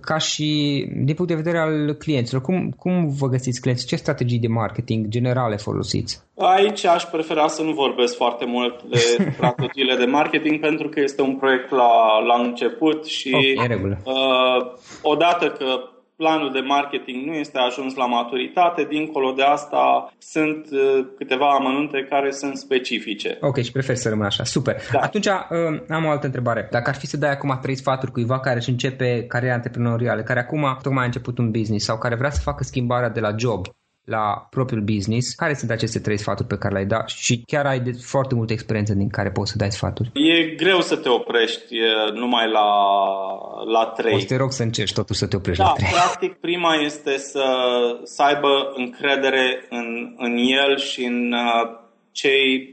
ca 0.00 0.18
și 0.18 0.84
din 1.04 1.14
punct 1.14 1.30
de 1.30 1.36
vedere 1.36 1.58
al 1.58 1.92
clienților? 1.92 2.42
Cum, 2.42 2.70
cum 2.70 3.08
vă 3.08 3.28
găsiți 3.28 3.60
clienți? 3.60 3.86
Ce 3.86 3.96
strategii 3.96 4.38
de 4.38 4.48
marketing 4.48 4.85
generale 5.08 5.56
folosiți? 5.56 6.24
Aici 6.36 6.84
aș 6.84 7.04
prefera 7.04 7.46
să 7.46 7.62
nu 7.62 7.72
vorbesc 7.72 8.16
foarte 8.16 8.44
mult 8.44 8.82
de 8.82 8.98
strategiile 9.36 9.96
de 9.96 10.04
marketing 10.04 10.60
pentru 10.60 10.88
că 10.88 11.00
este 11.00 11.22
un 11.22 11.36
proiect 11.36 11.70
la, 11.70 12.18
la 12.18 12.42
început 12.42 13.06
și 13.06 13.56
okay, 13.56 13.98
uh, 14.04 14.72
odată 15.02 15.46
că 15.46 15.66
planul 16.16 16.52
de 16.52 16.60
marketing 16.60 17.26
nu 17.26 17.32
este 17.32 17.58
ajuns 17.58 17.94
la 17.94 18.06
maturitate, 18.06 18.86
dincolo 18.88 19.32
de 19.32 19.42
asta 19.42 20.12
sunt 20.18 20.66
uh, 20.70 21.06
câteva 21.18 21.48
amănunte 21.50 22.06
care 22.10 22.30
sunt 22.30 22.56
specifice. 22.56 23.38
Ok, 23.40 23.56
și 23.62 23.72
prefer 23.72 23.96
să 23.96 24.08
rămân 24.08 24.26
așa. 24.26 24.44
Super. 24.44 24.76
Da. 24.92 24.98
Atunci 24.98 25.26
uh, 25.26 25.32
am 25.88 26.04
o 26.04 26.10
altă 26.10 26.26
întrebare. 26.26 26.68
Dacă 26.70 26.90
ar 26.90 26.96
fi 26.96 27.06
să 27.06 27.16
dai 27.16 27.30
acum 27.30 27.58
trei 27.62 27.76
sfaturi 27.76 28.12
cuiva 28.12 28.40
care 28.40 28.56
își 28.56 28.70
începe 28.70 29.24
cariera 29.28 29.54
antreprenorială, 29.54 30.22
care 30.22 30.40
acum 30.40 30.78
tocmai 30.82 31.02
a 31.02 31.06
început 31.06 31.38
un 31.38 31.50
business 31.50 31.84
sau 31.84 31.98
care 31.98 32.14
vrea 32.14 32.30
să 32.30 32.40
facă 32.40 32.62
schimbarea 32.62 33.08
de 33.08 33.20
la 33.20 33.34
job 33.38 33.66
la 34.06 34.46
propriul 34.50 34.82
business, 34.82 35.34
care 35.34 35.54
sunt 35.54 35.70
aceste 35.70 35.98
trei 35.98 36.16
sfaturi 36.16 36.48
pe 36.48 36.58
care 36.58 36.72
le-ai 36.72 36.86
dat 36.86 37.08
și 37.08 37.42
chiar 37.46 37.66
ai 37.66 37.80
de 37.80 37.92
foarte 37.92 38.34
multă 38.34 38.52
experiență 38.52 38.94
din 38.94 39.08
care 39.08 39.30
poți 39.30 39.50
să 39.50 39.56
dai 39.56 39.72
sfaturi? 39.72 40.10
E 40.14 40.54
greu 40.54 40.80
să 40.80 40.96
te 40.96 41.08
oprești 41.08 41.74
numai 42.12 42.50
la, 42.50 42.68
la 43.72 43.84
trei. 43.84 44.14
O 44.14 44.18
să 44.18 44.26
te 44.26 44.36
rog 44.36 44.52
să 44.52 44.62
încerci 44.62 44.92
totuși 44.92 45.18
să 45.18 45.26
te 45.26 45.36
oprești 45.36 45.62
da, 45.62 45.68
la 45.68 45.74
trei. 45.74 45.90
practic 45.90 46.34
prima 46.34 46.74
este 46.74 47.18
să, 47.18 47.44
să 48.02 48.22
aibă 48.22 48.72
încredere 48.74 49.66
în, 49.70 50.14
în 50.16 50.36
el 50.36 50.78
și 50.78 51.04
în 51.04 51.32
uh, 51.32 51.84
cei 52.16 52.72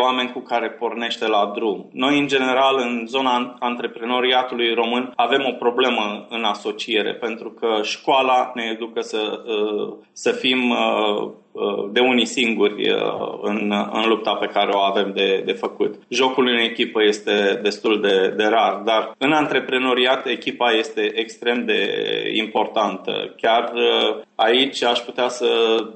oameni 0.00 0.32
cu 0.32 0.40
care 0.40 0.70
pornește 0.70 1.26
la 1.26 1.52
drum. 1.54 1.88
Noi, 1.92 2.18
în 2.18 2.26
general, 2.26 2.76
în 2.78 3.06
zona 3.06 3.56
antreprenoriatului 3.58 4.74
român, 4.74 5.12
avem 5.16 5.44
o 5.48 5.52
problemă 5.52 6.26
în 6.30 6.44
asociere, 6.44 7.14
pentru 7.14 7.50
că 7.50 7.80
școala 7.82 8.52
ne 8.54 8.62
educă 8.72 9.00
să, 9.00 9.42
uh, 9.46 9.96
să 10.12 10.30
fim 10.30 10.70
uh, 10.70 10.76
Uh, 10.76 11.32
de 11.92 12.00
unii 12.00 12.26
singuri 12.26 12.90
uh, 12.90 13.38
în, 13.42 13.72
în 13.92 14.08
lupta 14.08 14.34
pe 14.34 14.46
care 14.46 14.70
o 14.72 14.78
avem 14.78 15.12
de, 15.14 15.42
de 15.44 15.52
făcut. 15.52 15.94
Jocul 16.08 16.46
în 16.46 16.58
echipă 16.58 17.02
este 17.02 17.60
destul 17.62 18.00
de, 18.00 18.34
de 18.36 18.44
rar, 18.44 18.82
dar 18.84 19.14
în 19.18 19.32
antreprenoriat 19.32 20.26
echipa 20.26 20.70
este 20.70 21.12
extrem 21.14 21.64
de 21.64 21.80
importantă. 22.34 23.34
Chiar 23.36 23.72
uh, 23.74 24.22
aici 24.34 24.82
aș 24.82 24.98
putea 24.98 25.28
să 25.28 25.46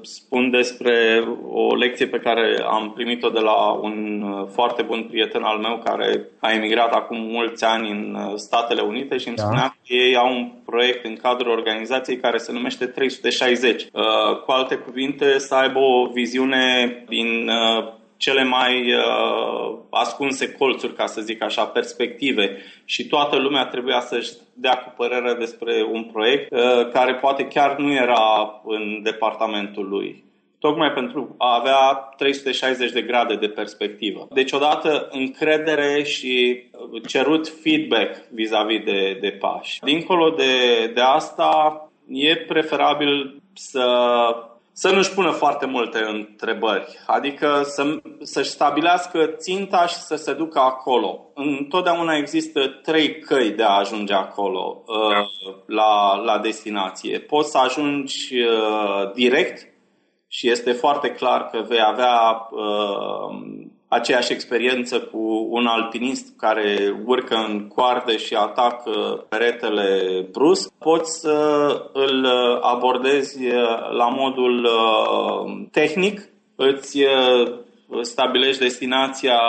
spun 0.01 0.49
despre 0.49 1.23
o 1.51 1.75
lecție 1.75 2.07
pe 2.07 2.19
care 2.19 2.63
am 2.69 2.91
primit-o 2.95 3.29
de 3.29 3.39
la 3.39 3.71
un 3.71 4.23
foarte 4.53 4.81
bun 4.81 5.03
prieten 5.09 5.43
al 5.43 5.57
meu 5.57 5.81
care 5.83 6.25
a 6.39 6.51
emigrat 6.51 6.93
acum 6.93 7.17
mulți 7.17 7.63
ani 7.63 7.89
în 7.89 8.37
Statele 8.37 8.81
Unite 8.81 9.17
și 9.17 9.27
îmi 9.27 9.37
da. 9.37 9.43
spunea 9.43 9.67
că 9.67 9.93
ei 9.93 10.15
au 10.15 10.35
un 10.35 10.51
proiect 10.69 11.05
în 11.05 11.15
cadrul 11.15 11.51
organizației 11.51 12.17
care 12.17 12.37
se 12.37 12.51
numește 12.51 12.85
360. 12.85 13.87
Cu 14.45 14.51
alte 14.51 14.75
cuvinte, 14.75 15.37
să 15.37 15.55
aibă 15.55 15.79
o 15.79 16.07
viziune 16.13 17.03
din 17.07 17.49
uh, 17.49 17.93
cele 18.17 18.43
mai 18.43 18.93
uh, 18.93 19.77
ascunse 19.89 20.51
colțuri, 20.51 20.93
ca 20.93 21.05
să 21.05 21.21
zic 21.21 21.43
așa, 21.43 21.65
perspective 21.65 22.57
și 22.85 23.07
toată 23.07 23.37
lumea 23.37 23.65
trebuia 23.65 23.99
să-și 23.99 24.31
dea 24.53 24.77
cu 24.77 24.93
părere 24.97 25.33
despre 25.33 25.87
un 25.91 26.03
proiect 26.03 26.51
uh, 26.51 26.89
care 26.91 27.15
poate 27.15 27.47
chiar 27.47 27.77
nu 27.77 27.93
era 27.93 28.61
în 28.65 28.99
departamentul 29.03 29.87
lui 29.89 30.23
tocmai 30.59 30.91
pentru 30.91 31.35
a 31.37 31.55
avea 31.59 32.13
360 32.17 32.91
de 32.91 33.01
grade 33.01 33.35
de 33.35 33.47
perspectivă. 33.47 34.27
Deci 34.31 34.51
odată 34.51 35.07
încredere 35.11 36.03
și 36.03 36.63
cerut 37.07 37.47
feedback 37.61 38.29
vis-a-vis 38.31 38.83
de, 38.83 39.17
de 39.21 39.29
pași. 39.29 39.79
Dincolo 39.79 40.29
de, 40.29 40.85
de 40.93 41.01
asta, 41.01 41.83
e 42.07 42.35
preferabil 42.35 43.41
să 43.53 43.85
să 44.79 44.89
nu-și 44.89 45.13
pună 45.13 45.31
foarte 45.31 45.65
multe 45.65 45.99
întrebări, 46.07 46.99
adică 47.05 47.61
să, 47.63 47.97
să-și 48.21 48.49
stabilească 48.49 49.25
ținta 49.25 49.85
și 49.87 49.95
să 49.95 50.15
se 50.15 50.33
ducă 50.33 50.59
acolo. 50.59 51.25
Întotdeauna 51.33 52.15
există 52.15 52.67
trei 52.67 53.19
căi 53.19 53.51
de 53.51 53.63
a 53.63 53.77
ajunge 53.77 54.13
acolo, 54.13 54.83
uh, 54.85 55.51
la, 55.65 56.15
la 56.15 56.39
destinație. 56.39 57.19
Poți 57.19 57.51
să 57.51 57.57
ajungi 57.57 58.35
uh, 58.35 59.11
direct 59.13 59.68
și 60.31 60.49
este 60.49 60.71
foarte 60.71 61.09
clar 61.09 61.49
că 61.51 61.65
vei 61.67 61.81
avea 61.81 62.47
uh, 62.51 63.67
aceeași 63.89 64.31
experiență 64.31 64.99
cu 64.99 65.47
un 65.49 65.65
alpinist 65.65 66.37
care 66.37 66.95
urcă 67.05 67.35
în 67.35 67.67
coarde 67.67 68.17
și 68.17 68.35
atacă 68.35 69.25
peretele 69.29 70.21
brusc, 70.31 70.73
poți 70.79 71.19
să 71.19 71.37
îl 71.93 72.25
abordezi 72.61 73.39
la 73.97 74.07
modul 74.07 74.63
uh, 74.63 75.67
tehnic, 75.71 76.21
îți 76.55 77.03
uh, 77.03 77.51
stabilești 78.01 78.61
destinația, 78.61 79.39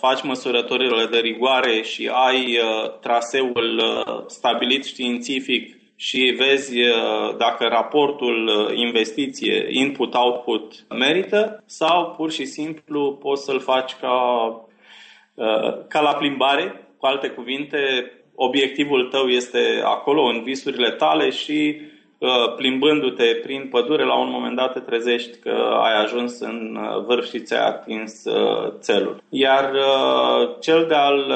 faci 0.00 0.22
măsurătorile 0.22 1.06
de 1.06 1.18
rigoare 1.18 1.82
și 1.82 2.10
ai 2.12 2.58
uh, 2.58 2.98
traseul 3.00 3.82
stabilit 4.26 4.84
științific 4.84 5.79
și 6.00 6.34
vezi 6.38 6.78
uh, 6.78 7.36
dacă 7.36 7.66
raportul 7.68 8.46
uh, 8.46 8.76
investiție 8.76 9.66
input-output 9.68 10.72
merită 10.88 11.62
sau 11.66 12.14
pur 12.16 12.30
și 12.30 12.44
simplu 12.44 13.18
poți 13.20 13.44
să-l 13.44 13.60
faci 13.60 13.94
ca, 14.00 14.46
uh, 15.34 15.86
ca 15.88 16.00
la 16.00 16.14
plimbare. 16.14 16.88
Cu 16.96 17.06
alte 17.06 17.28
cuvinte, 17.28 17.78
obiectivul 18.34 19.08
tău 19.08 19.26
este 19.26 19.80
acolo, 19.84 20.22
în 20.22 20.42
visurile 20.42 20.90
tale 20.90 21.30
și 21.30 21.80
plimbându-te 22.56 23.24
prin 23.24 23.68
pădure, 23.70 24.04
la 24.04 24.18
un 24.18 24.30
moment 24.30 24.56
dat 24.56 24.72
te 24.72 24.80
trezești 24.80 25.38
că 25.38 25.78
ai 25.82 26.02
ajuns 26.02 26.40
în 26.40 26.78
vârf 27.06 27.28
și 27.28 27.40
ți-ai 27.40 27.66
atins 27.66 28.22
țelul. 28.78 29.22
Iar 29.28 29.72
cel 30.60 30.86
de-al 30.88 31.34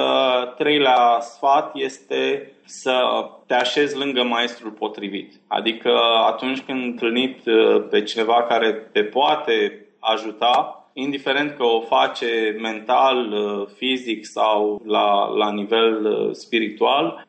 treilea 0.57 1.19
sfat 1.21 1.71
este 1.75 2.53
să 2.65 3.01
te 3.47 3.55
așezi 3.55 3.97
lângă 3.97 4.23
maestrul 4.23 4.71
potrivit. 4.71 5.33
Adică 5.47 5.91
atunci 6.27 6.61
când 6.61 6.83
întâlnit 6.85 7.47
uh, 7.47 7.85
pe 7.91 8.03
cineva 8.03 8.43
care 8.43 8.73
te 8.93 9.03
poate 9.03 9.87
ajuta, 9.99 10.89
indiferent 10.93 11.57
că 11.57 11.63
o 11.63 11.81
face 11.81 12.57
mental, 12.61 13.33
uh, 13.33 13.67
fizic 13.77 14.25
sau 14.25 14.83
la, 14.85 15.29
la 15.29 15.53
nivel 15.53 16.05
uh, 16.05 16.33
spiritual, 16.33 17.27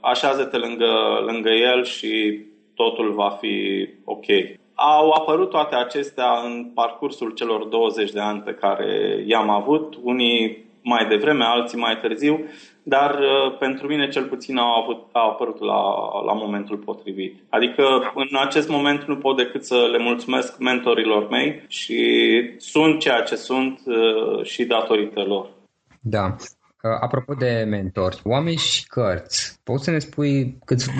așează-te 0.00 0.56
lângă, 0.56 1.22
lângă 1.26 1.50
el 1.50 1.84
și 1.84 2.40
totul 2.74 3.12
va 3.12 3.28
fi 3.40 3.88
ok. 4.04 4.24
Au 4.74 5.10
apărut 5.10 5.50
toate 5.50 5.74
acestea 5.74 6.40
în 6.44 6.70
parcursul 6.74 7.30
celor 7.30 7.64
20 7.64 8.10
de 8.10 8.20
ani 8.20 8.40
pe 8.40 8.52
care 8.52 9.22
i-am 9.26 9.50
avut, 9.50 9.94
unii 10.02 10.64
mai 10.82 11.06
devreme, 11.06 11.44
alții 11.44 11.78
mai 11.78 11.98
târziu, 11.98 12.40
dar 12.88 13.14
uh, 13.14 13.58
pentru 13.58 13.86
mine 13.86 14.08
cel 14.08 14.24
puțin 14.24 14.56
au, 14.56 14.82
avut, 14.82 15.08
au 15.12 15.30
apărut 15.30 15.58
la, 15.60 15.82
la 16.24 16.32
momentul 16.32 16.76
potrivit. 16.76 17.42
Adică 17.48 17.82
în 18.14 18.38
acest 18.46 18.68
moment 18.68 19.04
nu 19.04 19.16
pot 19.16 19.36
decât 19.36 19.64
să 19.64 19.88
le 19.90 19.98
mulțumesc 19.98 20.58
mentorilor 20.58 21.28
mei 21.28 21.64
și 21.68 22.00
sunt 22.56 23.00
ceea 23.00 23.20
ce 23.22 23.36
sunt 23.36 23.80
uh, 23.84 24.44
și 24.44 24.64
datorită 24.64 25.22
lor. 25.22 25.48
Da. 26.00 26.24
Uh, 26.82 26.98
apropo 27.00 27.34
de 27.34 27.64
mentori, 27.68 28.20
oameni 28.24 28.56
și 28.56 28.86
cărți, 28.86 29.60
poți 29.64 29.84
să 29.84 29.90
ne 29.90 29.98
spui 29.98 30.58
câți, 30.64 30.90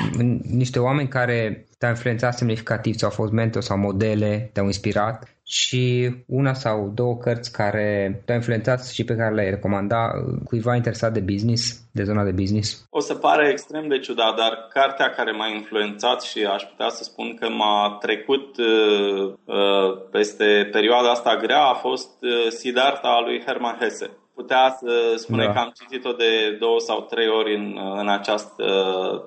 niște 0.51 0.79
oameni 0.79 1.09
care 1.09 1.67
te-au 1.79 1.91
influențat 1.91 2.35
semnificativ, 2.35 2.95
sau 2.95 3.09
au 3.09 3.15
fost 3.15 3.33
mentori 3.33 3.65
sau 3.65 3.79
modele, 3.79 4.51
te-au 4.53 4.67
inspirat 4.67 5.36
și 5.49 6.15
una 6.27 6.53
sau 6.53 6.93
două 6.95 7.17
cărți 7.17 7.53
care 7.53 8.23
te-au 8.25 8.37
influențat 8.39 8.87
și 8.87 9.05
pe 9.05 9.17
care 9.17 9.35
le-ai 9.35 9.51
recomanda 9.51 10.11
cuiva 10.45 10.75
interesat 10.75 11.13
de 11.13 11.21
business, 11.21 11.81
de 11.93 12.05
zona 12.05 12.25
de 12.25 12.31
business? 12.31 12.87
O 12.91 13.01
să 13.01 13.15
pare 13.15 13.49
extrem 13.49 13.89
de 13.89 13.99
ciudat, 13.99 14.37
dar 14.37 14.67
cartea 14.73 15.11
care 15.11 15.31
m-a 15.31 15.49
influențat 15.49 16.23
și 16.23 16.45
aș 16.45 16.63
putea 16.63 16.89
să 16.89 17.05
spun 17.05 17.37
că 17.37 17.49
m-a 17.49 17.97
trecut 18.01 18.57
uh, 18.57 19.33
uh, 19.45 20.09
peste 20.11 20.69
perioada 20.73 21.11
asta 21.11 21.37
grea 21.37 21.63
a 21.63 21.75
fost 21.75 22.11
uh, 22.21 22.49
Siddhartha 22.49 23.09
a 23.09 23.21
lui 23.21 23.43
Hermann 23.47 23.79
Hesse 23.81 24.11
putea 24.37 24.77
să 24.79 25.13
spune 25.17 25.45
da. 25.45 25.53
că 25.53 25.59
am 25.59 25.73
citit-o 25.81 26.13
de 26.13 26.57
două 26.61 26.79
sau 26.79 27.01
trei 27.01 27.29
ori 27.29 27.55
în, 27.55 27.79
în 27.99 28.09
această 28.09 28.65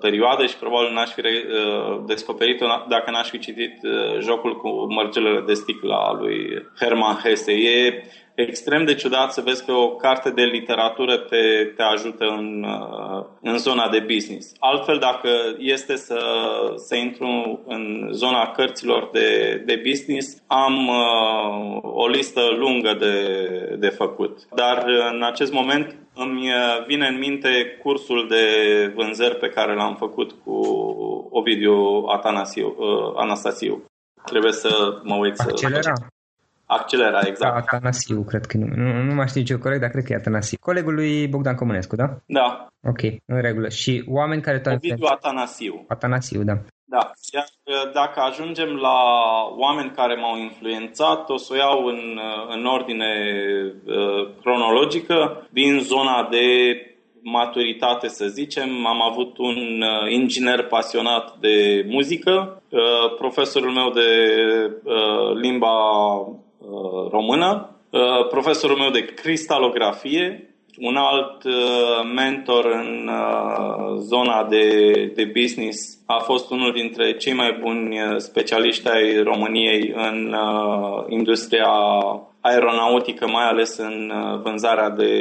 perioadă 0.01 0.45
și 0.45 0.57
probabil 0.57 0.93
n-aș 0.93 1.09
fi 1.09 1.21
uh, 1.21 2.01
descoperit-o 2.05 2.65
dacă 2.87 3.11
n-aș 3.11 3.29
fi 3.29 3.39
citit 3.39 3.79
uh, 3.83 4.19
jocul 4.19 4.57
cu 4.57 4.93
mărgelele 4.93 5.41
de 5.41 5.53
sticlă 5.53 5.93
a 5.93 6.11
lui 6.11 6.67
Hermann 6.79 7.19
Hesse. 7.23 7.51
E 7.51 8.03
extrem 8.41 8.85
de 8.85 8.95
ciudat 8.95 9.33
să 9.33 9.41
vezi 9.41 9.65
că 9.65 9.71
o 9.71 9.95
carte 9.95 10.29
de 10.29 10.43
literatură 10.43 11.17
te, 11.17 11.65
te 11.75 11.81
ajută 11.81 12.25
în, 12.25 12.63
uh, 12.63 13.25
în 13.41 13.57
zona 13.57 13.89
de 13.89 13.99
business. 13.99 14.53
Altfel, 14.59 14.97
dacă 14.97 15.29
este 15.57 15.95
să, 15.95 16.19
să 16.75 16.95
intru 16.95 17.59
în 17.67 18.09
zona 18.11 18.51
cărților 18.51 19.09
de, 19.11 19.61
de 19.65 19.81
business, 19.87 20.43
am 20.47 20.87
uh, 20.87 21.79
o 21.81 22.07
listă 22.07 22.41
lungă 22.57 22.95
de, 22.99 23.15
de 23.79 23.89
făcut. 23.89 24.39
Dar 24.55 24.85
în 25.11 25.23
acest 25.23 25.51
moment 25.51 25.95
îmi 26.15 26.51
vine 26.87 27.07
în 27.07 27.17
minte 27.17 27.77
cursul 27.81 28.27
de 28.29 28.43
vânzări 28.95 29.35
pe 29.35 29.49
care 29.49 29.75
l-am 29.75 29.95
făcut 29.95 30.31
cu 30.43 30.55
Ovidiu 31.31 32.05
Atanasiu, 32.07 32.75
uh, 32.77 33.13
Anastasiu. 33.15 33.83
Trebuie 34.25 34.51
să 34.51 34.99
mă 35.03 35.15
uit 35.15 35.39
Accelera. 35.39 35.81
să... 35.81 36.17
Accelera, 36.77 37.19
exact. 37.25 37.55
Atanasiu, 37.55 38.23
cred 38.23 38.45
că 38.45 38.57
nu. 38.57 38.65
Nu, 38.75 39.01
nu 39.03 39.13
mai 39.13 39.27
știu 39.27 39.43
ce 39.43 39.57
corect, 39.57 39.81
dar 39.81 39.89
cred 39.89 40.03
că 40.03 40.13
e 40.13 40.15
Atanasiu. 40.15 40.57
Colegul 40.59 40.93
lui 40.93 41.27
Bogdan 41.27 41.55
Comănescu, 41.55 41.95
da? 41.95 42.07
Da. 42.25 42.67
Ok, 42.83 43.01
în 43.25 43.41
regulă. 43.41 43.69
Și 43.69 44.03
oameni 44.07 44.41
care 44.41 44.59
te-au 44.59 44.75
Ovidiu 44.75 45.05
Atanasiu. 45.09 45.85
Atanasiu, 45.87 46.43
da. 46.43 46.53
Da. 46.85 47.11
Iar 47.33 47.45
uh, 47.63 47.91
dacă 47.93 48.19
ajungem 48.19 48.69
la 48.75 48.97
oameni 49.57 49.91
care 49.95 50.15
m-au 50.15 50.37
influențat, 50.37 51.29
o 51.29 51.37
să 51.37 51.53
o 51.53 51.55
iau 51.55 51.85
în, 51.85 52.01
uh, 52.17 52.55
în 52.55 52.65
ordine 52.65 53.13
uh, 53.85 54.29
cronologică, 54.41 55.47
din 55.51 55.79
zona 55.79 56.27
de 56.31 56.45
maturitate, 57.21 58.07
să 58.07 58.25
zicem. 58.27 58.85
Am 58.85 59.01
avut 59.01 59.37
un 59.37 59.81
uh, 59.81 60.11
inginer 60.11 60.63
pasionat 60.63 61.37
de 61.39 61.85
muzică, 61.87 62.61
uh, 62.69 63.15
profesorul 63.17 63.71
meu 63.71 63.89
de 63.89 64.09
uh, 64.83 65.35
limba 65.41 65.75
română, 67.11 67.69
profesorul 68.29 68.77
meu 68.77 68.89
de 68.89 69.05
cristalografie, 69.05 70.53
un 70.79 70.95
alt 70.95 71.43
mentor 72.15 72.65
în 72.65 73.09
zona 73.97 74.43
de, 74.43 74.91
de 75.15 75.31
business 75.41 75.97
a 76.05 76.19
fost 76.19 76.51
unul 76.51 76.71
dintre 76.71 77.17
cei 77.17 77.33
mai 77.33 77.57
buni 77.61 77.97
specialiști 78.17 78.89
ai 78.89 79.23
României 79.23 79.93
în 79.95 80.35
industria 81.07 81.69
aeronautică, 82.41 83.27
mai 83.27 83.47
ales 83.47 83.77
în 83.77 84.11
vânzarea 84.43 84.89
de 84.89 85.13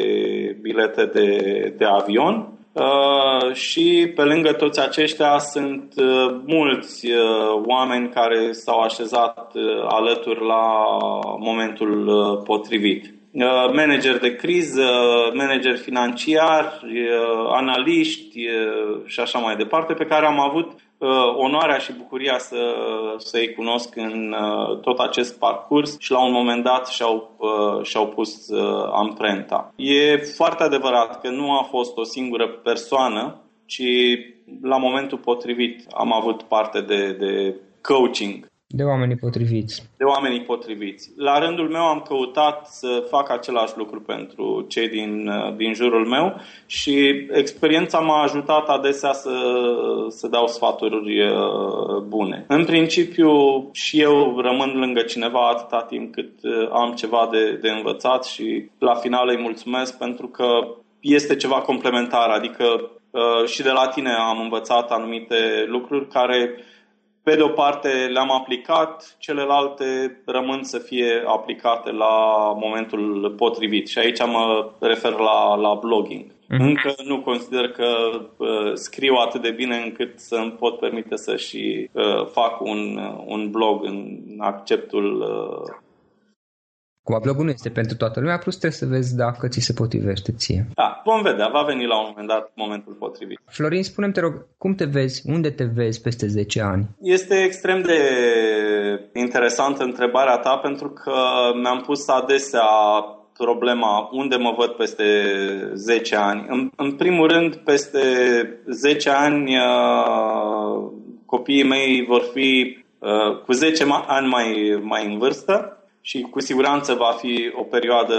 bilete 0.60 1.04
de, 1.04 1.74
de 1.76 1.84
avion. 1.84 2.57
Uh, 2.78 3.54
și 3.54 4.12
pe 4.14 4.22
lângă 4.22 4.52
toți 4.52 4.80
aceștia 4.80 5.38
sunt 5.38 5.92
uh, 5.96 6.40
mulți 6.46 7.06
uh, 7.06 7.62
oameni 7.64 8.08
care 8.08 8.52
s-au 8.52 8.80
așezat 8.80 9.52
alături 9.88 10.46
la 10.46 10.62
momentul 11.38 12.10
potrivit. 12.44 13.12
Manager 13.72 14.18
de 14.18 14.34
criză, 14.34 14.90
manager 15.34 15.76
financiar, 15.76 16.80
analiști 17.48 18.40
și 19.04 19.20
așa 19.20 19.38
mai 19.38 19.56
departe, 19.56 19.92
pe 19.92 20.04
care 20.04 20.26
am 20.26 20.40
avut 20.40 20.72
uh, 20.72 20.87
onoarea 21.36 21.78
și 21.78 21.92
bucuria 21.92 22.38
să, 22.38 22.74
să-i 23.18 23.54
cunosc 23.54 23.96
în 23.96 24.32
uh, 24.32 24.80
tot 24.80 24.98
acest 24.98 25.38
parcurs 25.38 25.96
și 25.98 26.10
la 26.10 26.24
un 26.24 26.32
moment 26.32 26.64
dat 26.64 26.88
și-au, 26.88 27.34
uh, 27.36 27.84
și-au 27.84 28.06
pus 28.06 28.48
uh, 28.48 28.90
amprenta. 28.92 29.72
E 29.76 30.16
foarte 30.16 30.62
adevărat 30.62 31.20
că 31.20 31.30
nu 31.30 31.58
a 31.58 31.62
fost 31.62 31.96
o 31.96 32.04
singură 32.04 32.48
persoană, 32.48 33.40
ci 33.66 33.82
la 34.62 34.76
momentul 34.76 35.18
potrivit 35.18 35.86
am 35.94 36.12
avut 36.12 36.42
parte 36.42 36.80
de, 36.80 37.12
de 37.12 37.54
coaching 37.82 38.46
de 38.70 38.82
oamenii 38.82 39.16
potriviți. 39.16 39.82
De 39.96 40.04
oamenii 40.04 40.42
potriviți. 40.42 41.10
La 41.16 41.38
rândul 41.38 41.68
meu 41.68 41.82
am 41.82 42.00
căutat 42.08 42.66
să 42.66 43.06
fac 43.10 43.30
același 43.30 43.76
lucru 43.76 44.00
pentru 44.00 44.64
cei 44.68 44.88
din, 44.88 45.30
din 45.56 45.74
jurul 45.74 46.06
meu 46.06 46.40
și 46.66 47.26
experiența 47.32 47.98
m-a 47.98 48.22
ajutat 48.22 48.68
adesea 48.68 49.12
să, 49.12 49.36
să 50.08 50.28
dau 50.28 50.46
sfaturi 50.46 51.20
uh, 51.20 52.02
bune. 52.06 52.44
În 52.48 52.64
principiu 52.64 53.32
și 53.72 54.00
eu 54.00 54.40
rămân 54.40 54.78
lângă 54.78 55.00
cineva 55.00 55.48
atâta 55.48 55.82
timp 55.82 56.12
cât 56.12 56.32
uh, 56.42 56.68
am 56.72 56.92
ceva 56.92 57.28
de, 57.32 57.58
de 57.62 57.70
învățat 57.70 58.24
și 58.24 58.70
la 58.78 58.94
final 58.94 59.28
îi 59.28 59.38
mulțumesc 59.40 59.98
pentru 59.98 60.26
că 60.26 60.46
este 61.00 61.36
ceva 61.36 61.60
complementar, 61.60 62.28
adică 62.28 62.90
uh, 63.10 63.46
și 63.46 63.62
de 63.62 63.70
la 63.70 63.88
tine 63.88 64.10
am 64.10 64.40
învățat 64.40 64.90
anumite 64.90 65.64
lucruri 65.66 66.08
care 66.08 66.54
pe 67.28 67.36
de 67.36 67.42
o 67.42 67.48
parte 67.48 67.88
le-am 67.88 68.30
aplicat, 68.30 69.16
celelalte 69.18 70.20
rămân 70.26 70.62
să 70.62 70.78
fie 70.78 71.22
aplicate 71.26 71.90
la 71.90 72.14
momentul 72.60 73.34
potrivit. 73.36 73.88
Și 73.88 73.98
aici 73.98 74.26
mă 74.26 74.70
refer 74.80 75.12
la, 75.12 75.54
la 75.54 75.74
blogging. 75.74 76.24
Mm-hmm. 76.24 76.58
Încă 76.58 76.94
nu 77.04 77.20
consider 77.20 77.68
că 77.68 77.86
uh, 78.36 78.72
scriu 78.74 79.14
atât 79.14 79.42
de 79.42 79.50
bine 79.50 79.76
încât 79.76 80.18
să 80.18 80.34
îmi 80.34 80.50
pot 80.50 80.78
permite 80.78 81.16
să 81.16 81.36
și 81.36 81.88
uh, 81.92 82.26
fac 82.26 82.60
un, 82.60 82.98
un 83.26 83.50
blog 83.50 83.84
în 83.84 84.18
acceptul 84.38 85.20
uh, 85.20 85.76
Acum, 87.08 87.20
blogul 87.22 87.44
nu 87.44 87.50
este 87.50 87.70
pentru 87.70 87.96
toată 87.96 88.20
lumea, 88.20 88.38
plus 88.38 88.56
trebuie 88.56 88.80
să 88.80 88.86
vezi 88.86 89.16
dacă 89.16 89.48
ți 89.48 89.60
se 89.60 89.72
potrivește 89.72 90.32
ție. 90.32 90.66
Da, 90.74 91.02
vom 91.04 91.22
vedea, 91.22 91.48
va 91.52 91.62
veni 91.62 91.86
la 91.86 91.98
un 91.98 92.06
moment 92.08 92.28
dat 92.28 92.50
momentul 92.54 92.92
potrivit. 92.92 93.38
Florin, 93.46 93.82
spune 93.82 94.10
te 94.10 94.20
rog, 94.20 94.46
cum 94.58 94.74
te 94.74 94.84
vezi, 94.84 95.22
unde 95.26 95.50
te 95.50 95.64
vezi 95.64 96.00
peste 96.00 96.26
10 96.26 96.60
ani? 96.60 96.86
Este 97.00 97.42
extrem 97.42 97.82
de 97.82 98.00
interesantă 99.14 99.82
întrebarea 99.82 100.36
ta 100.36 100.56
pentru 100.56 100.88
că 100.90 101.14
mi-am 101.62 101.80
pus 101.80 102.08
adesea 102.08 102.68
problema 103.32 104.08
unde 104.12 104.36
mă 104.36 104.54
văd 104.56 104.70
peste 104.70 105.04
10 105.74 106.16
ani. 106.16 106.46
În, 106.48 106.70
în 106.76 106.92
primul 106.92 107.28
rând, 107.28 107.54
peste 107.54 108.00
10 108.66 109.10
ani 109.10 109.56
uh, 109.56 110.90
copiii 111.26 111.64
mei 111.64 112.04
vor 112.08 112.22
fi 112.32 112.78
uh, 112.98 113.42
cu 113.46 113.52
10 113.52 113.84
ani 114.06 114.26
mai, 114.26 114.78
mai 114.82 115.06
în 115.06 115.18
vârstă 115.18 115.77
și 116.08 116.20
cu 116.20 116.40
siguranță 116.40 116.94
va 116.94 117.14
fi 117.18 117.52
o 117.54 117.62
perioadă 117.62 118.16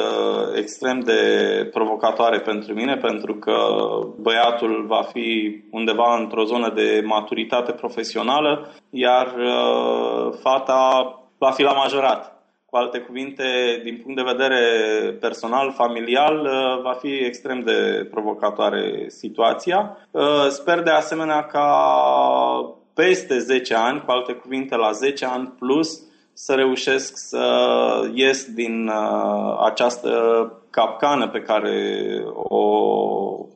extrem 0.55 0.99
de 0.99 1.21
provocatoare 1.73 2.39
pentru 2.39 2.73
mine, 2.73 2.95
pentru 2.95 3.33
că 3.35 3.55
băiatul 4.17 4.85
va 4.87 5.01
fi 5.01 5.59
undeva 5.71 6.17
într-o 6.19 6.43
zonă 6.43 6.71
de 6.75 7.03
maturitate 7.05 7.71
profesională, 7.71 8.71
iar 8.89 9.25
uh, 9.37 10.33
fata 10.41 11.13
va 11.37 11.51
fi 11.51 11.61
la 11.61 11.73
majorat. 11.73 12.43
Cu 12.65 12.75
alte 12.75 12.99
cuvinte, 12.99 13.43
din 13.83 13.99
punct 14.03 14.17
de 14.17 14.31
vedere 14.31 14.61
personal, 15.19 15.71
familial, 15.71 16.39
uh, 16.39 16.81
va 16.81 16.93
fi 16.93 17.13
extrem 17.13 17.59
de 17.59 18.07
provocatoare 18.11 19.05
situația. 19.07 19.97
Uh, 20.11 20.47
sper 20.49 20.81
de 20.81 20.91
asemenea 20.91 21.43
ca 21.43 21.67
peste 22.93 23.39
10 23.39 23.75
ani, 23.75 24.03
cu 24.05 24.11
alte 24.11 24.33
cuvinte 24.33 24.75
la 24.75 24.91
10 24.91 25.25
ani 25.25 25.53
plus, 25.59 26.08
să 26.41 26.53
reușesc 26.53 27.17
să 27.17 27.45
ies 28.13 28.45
din 28.53 28.87
uh, 28.87 29.57
această 29.65 30.11
capcană 30.69 31.27
pe 31.27 31.41
care 31.41 31.75
o 32.33 32.65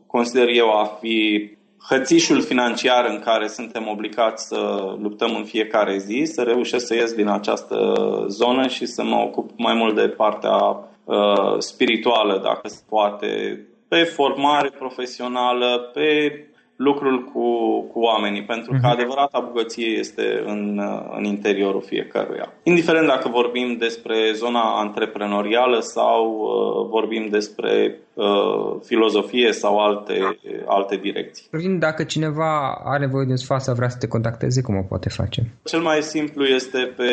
consider 0.07 0.47
eu 0.47 0.69
a 0.69 0.85
fi 0.99 1.49
hățișul 1.89 2.41
financiar 2.41 3.05
în 3.05 3.19
care 3.19 3.47
suntem 3.47 3.87
obligați 3.87 4.47
să 4.47 4.93
luptăm 5.01 5.35
în 5.35 5.43
fiecare 5.43 5.97
zi, 5.97 6.23
să 6.25 6.41
reușesc 6.41 6.85
să 6.85 6.95
ies 6.95 7.13
din 7.13 7.27
această 7.27 7.95
zonă 8.27 8.67
și 8.67 8.85
să 8.85 9.03
mă 9.03 9.15
ocup 9.15 9.49
mai 9.57 9.73
mult 9.73 9.95
de 9.95 10.07
partea 10.07 10.57
uh, 11.03 11.57
spirituală, 11.57 12.39
dacă 12.43 12.67
se 12.67 12.81
poate, 12.89 13.59
pe 13.87 14.03
formare 14.03 14.69
profesională, 14.69 15.89
pe 15.93 16.31
lucrul 16.75 17.23
cu, 17.23 17.81
cu 17.81 17.99
oamenii, 17.99 18.43
pentru 18.43 18.71
că 18.71 18.77
mhm. 18.81 18.91
adevărata 18.91 19.39
bogăție 19.39 19.87
este 19.87 20.43
în, 20.45 20.81
în 21.17 21.23
interiorul 21.23 21.81
fiecăruia. 21.81 22.53
Indiferent 22.63 23.07
dacă 23.07 23.29
vorbim 23.29 23.75
despre 23.77 24.31
zona 24.33 24.79
antreprenorială 24.79 25.79
sau 25.79 26.25
uh, 26.25 26.89
vorbim 26.89 27.27
despre 27.29 27.99
uh, 28.13 28.79
filozofie 28.83 29.51
sau 29.51 29.77
alte, 29.77 30.39
alte 30.65 30.95
direcții. 30.95 31.45
Dacă 31.79 32.03
cineva 32.03 32.81
are 32.83 32.99
nevoie 33.05 33.25
de 33.25 33.31
un 33.31 33.37
sfat 33.37 33.61
sau 33.61 33.75
vrea 33.75 33.89
să 33.89 33.97
te 33.97 34.07
contacteze, 34.07 34.61
cum 34.61 34.75
o 34.75 34.81
poate 34.89 35.09
face? 35.09 35.53
Cel 35.63 35.81
mai 35.81 36.01
simplu 36.01 36.43
este 36.43 36.93
pe 36.97 37.11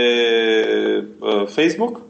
uh, 1.20 1.46
Facebook, 1.46 2.00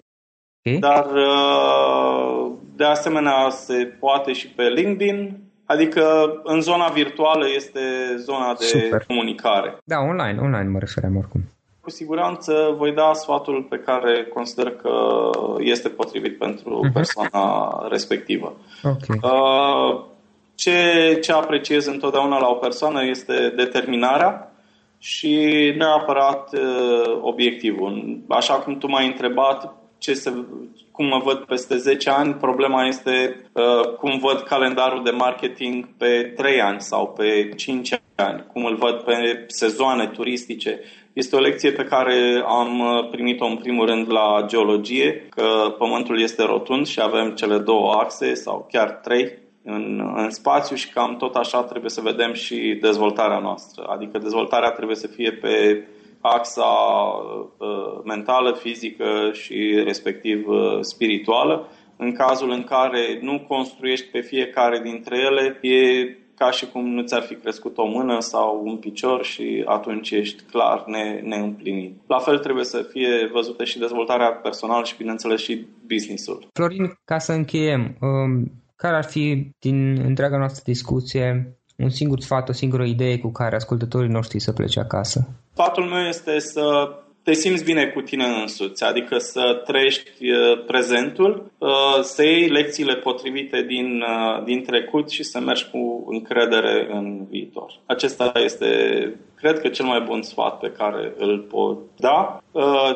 okay. 0.66 0.78
dar 0.78 1.06
uh, 1.06 2.52
de 2.76 2.84
asemenea 2.84 3.48
se 3.48 3.94
poate 3.98 4.32
și 4.32 4.48
pe 4.48 4.62
LinkedIn, 4.62 5.39
Adică 5.72 6.32
în 6.44 6.60
zona 6.60 6.88
virtuală 6.88 7.46
este 7.54 7.80
zona 8.16 8.54
de 8.58 8.64
Super. 8.64 9.04
comunicare. 9.06 9.78
Da, 9.84 9.98
online, 9.98 10.38
online 10.40 10.68
mă 10.68 10.78
referem 10.78 11.16
oricum. 11.16 11.40
Cu 11.80 11.90
siguranță 11.90 12.74
voi 12.76 12.92
da 12.92 13.10
sfatul 13.12 13.66
pe 13.68 13.76
care 13.76 14.24
consider 14.34 14.70
că 14.70 14.94
este 15.58 15.88
potrivit 15.88 16.38
pentru 16.38 16.80
uh-huh. 16.84 16.92
persoana 16.92 17.86
respectivă. 17.90 18.56
Okay. 18.82 19.18
Uh, 19.22 20.04
ce, 20.54 21.18
ce 21.22 21.32
apreciez 21.32 21.86
întotdeauna 21.86 22.38
la 22.38 22.48
o 22.48 22.54
persoană 22.54 23.04
este 23.04 23.52
determinarea 23.56 24.52
și 24.98 25.36
neapărat 25.76 26.52
uh, 26.52 27.18
obiectivul. 27.20 28.18
Așa 28.28 28.54
cum 28.54 28.78
tu 28.78 28.88
m-ai 28.88 29.06
întrebat, 29.06 29.74
ce 30.00 30.14
se, 30.14 30.32
cum 30.90 31.06
mă 31.06 31.20
văd 31.24 31.36
peste 31.36 31.76
10 31.76 32.10
ani, 32.10 32.34
problema 32.34 32.86
este 32.86 33.40
uh, 33.52 33.94
cum 33.98 34.18
văd 34.18 34.40
calendarul 34.40 35.04
de 35.04 35.10
marketing 35.10 35.88
pe 35.96 36.32
3 36.36 36.60
ani 36.60 36.80
sau 36.80 37.08
pe 37.08 37.48
5 37.56 38.00
ani, 38.14 38.44
cum 38.52 38.64
îl 38.64 38.76
văd 38.76 38.94
pe 38.94 39.44
sezoane 39.46 40.06
turistice. 40.06 40.80
Este 41.12 41.36
o 41.36 41.40
lecție 41.40 41.72
pe 41.72 41.84
care 41.84 42.42
am 42.46 42.80
uh, 42.80 43.08
primit-o 43.10 43.44
în 43.44 43.56
primul 43.56 43.86
rând 43.86 44.12
la 44.12 44.44
geologie, 44.46 45.26
că 45.28 45.74
Pământul 45.78 46.20
este 46.20 46.42
rotund 46.42 46.86
și 46.86 47.00
avem 47.00 47.30
cele 47.30 47.58
două 47.58 47.92
axe 47.92 48.34
sau 48.34 48.68
chiar 48.70 48.90
trei 48.90 49.38
în, 49.64 50.12
în 50.16 50.30
spațiu 50.30 50.76
și 50.76 50.90
cam 50.90 51.16
tot 51.16 51.34
așa 51.34 51.62
trebuie 51.62 51.90
să 51.90 52.00
vedem 52.00 52.32
și 52.32 52.78
dezvoltarea 52.80 53.38
noastră. 53.38 53.82
Adică 53.82 54.18
dezvoltarea 54.18 54.70
trebuie 54.70 54.96
să 54.96 55.06
fie 55.06 55.32
pe 55.32 55.84
axa 56.20 56.62
uh, 57.58 58.00
mentală, 58.04 58.52
fizică 58.52 59.30
și 59.32 59.82
respectiv 59.84 60.48
uh, 60.48 60.78
spirituală. 60.80 61.68
În 61.96 62.12
cazul 62.12 62.50
în 62.50 62.64
care 62.64 63.18
nu 63.20 63.44
construiești 63.48 64.06
pe 64.06 64.20
fiecare 64.20 64.80
dintre 64.82 65.16
ele, 65.18 65.58
e 65.60 66.16
ca 66.34 66.50
și 66.50 66.66
cum 66.66 66.88
nu 66.88 67.02
ți-ar 67.02 67.22
fi 67.22 67.34
crescut 67.34 67.78
o 67.78 67.86
mână 67.86 68.20
sau 68.20 68.62
un 68.64 68.76
picior 68.76 69.24
și 69.24 69.62
atunci 69.66 70.10
ești 70.10 70.42
clar 70.42 70.84
ne, 70.86 71.20
neîmplinit. 71.22 72.00
La 72.06 72.18
fel 72.18 72.38
trebuie 72.38 72.64
să 72.64 72.88
fie 72.92 73.28
văzută 73.32 73.64
și 73.64 73.78
dezvoltarea 73.78 74.32
personală 74.32 74.84
și, 74.84 74.96
bineînțeles, 74.96 75.40
și 75.40 75.66
businessul. 75.86 76.46
Florin, 76.52 76.92
ca 77.04 77.18
să 77.18 77.32
încheiem, 77.32 77.96
um, 78.00 78.52
care 78.76 78.96
ar 78.96 79.04
fi 79.04 79.50
din 79.58 80.00
întreaga 80.04 80.36
noastră 80.36 80.62
discuție 80.64 81.59
un 81.82 81.90
singur 81.90 82.20
sfat, 82.20 82.48
o 82.48 82.52
singură 82.52 82.84
idee 82.84 83.18
cu 83.18 83.30
care 83.30 83.56
ascultătorii 83.56 84.10
noștri 84.10 84.40
să 84.40 84.52
plece 84.52 84.80
acasă? 84.80 85.28
Sfatul 85.52 85.84
meu 85.84 86.06
este 86.08 86.38
să 86.38 86.88
te 87.22 87.32
simți 87.32 87.64
bine 87.64 87.86
cu 87.86 88.00
tine 88.00 88.24
însuți, 88.24 88.84
adică 88.84 89.18
să 89.18 89.62
trăiești 89.66 90.30
uh, 90.30 90.64
prezentul, 90.66 91.52
uh, 91.58 92.02
să 92.02 92.22
iei 92.22 92.48
lecțiile 92.48 92.94
potrivite 92.94 93.62
din, 93.62 94.00
uh, 94.00 94.44
din 94.44 94.62
trecut 94.62 95.10
și 95.10 95.22
să 95.22 95.40
mergi 95.40 95.70
cu 95.70 96.04
încredere 96.08 96.88
în 96.92 97.26
viitor. 97.28 97.80
Acesta 97.86 98.32
este, 98.34 98.66
cred 99.40 99.60
că, 99.60 99.68
cel 99.68 99.86
mai 99.86 100.00
bun 100.00 100.22
sfat 100.22 100.58
pe 100.58 100.70
care 100.70 101.14
îl 101.18 101.38
pot 101.38 101.78
da. 101.96 102.42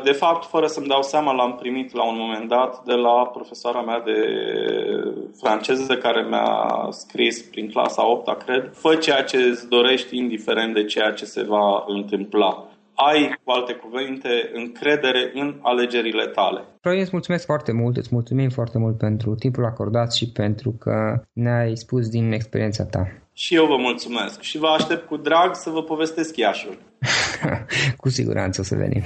De 0.04 0.12
fapt, 0.12 0.44
fără 0.44 0.66
să-mi 0.66 0.86
dau 0.86 1.02
seama, 1.02 1.32
l-am 1.32 1.54
primit 1.54 1.94
la 1.94 2.08
un 2.08 2.16
moment 2.18 2.48
dat 2.48 2.84
de 2.84 2.94
la 2.94 3.26
profesoara 3.26 3.82
mea 3.82 4.00
de 4.00 4.18
franceză 5.40 5.96
care 5.96 6.26
mi-a 6.28 6.86
scris 6.90 7.42
prin 7.42 7.70
clasa 7.70 8.10
8 8.10 8.44
cred, 8.44 8.70
fă 8.72 8.94
ceea 8.94 9.22
ce 9.22 9.36
îți 9.36 9.68
dorești 9.68 10.16
indiferent 10.16 10.74
de 10.74 10.84
ceea 10.84 11.12
ce 11.12 11.24
se 11.24 11.42
va 11.42 11.84
întâmpla 11.86 12.68
ai, 12.96 13.40
cu 13.44 13.50
alte 13.50 13.72
cuvinte, 13.72 14.50
încredere 14.52 15.30
în 15.34 15.58
alegerile 15.62 16.26
tale. 16.26 16.60
Florin, 16.80 17.00
îți 17.00 17.10
mulțumesc 17.12 17.44
foarte 17.44 17.72
mult, 17.72 17.96
îți 17.96 18.08
mulțumim 18.12 18.48
foarte 18.48 18.78
mult 18.78 18.98
pentru 18.98 19.34
timpul 19.34 19.64
acordat 19.64 20.12
și 20.12 20.32
pentru 20.32 20.70
că 20.78 21.22
ne-ai 21.32 21.76
spus 21.76 22.08
din 22.08 22.32
experiența 22.32 22.84
ta. 22.84 23.08
Și 23.36 23.54
eu 23.54 23.66
vă 23.66 23.76
mulțumesc 23.76 24.40
și 24.40 24.58
vă 24.58 24.66
aștept 24.66 25.06
cu 25.06 25.16
drag 25.16 25.54
să 25.54 25.70
vă 25.70 25.82
povestesc 25.82 26.36
Iașul. 26.36 26.78
cu 27.96 28.08
siguranță 28.08 28.60
o 28.60 28.64
să 28.64 28.74
venim. 28.74 29.02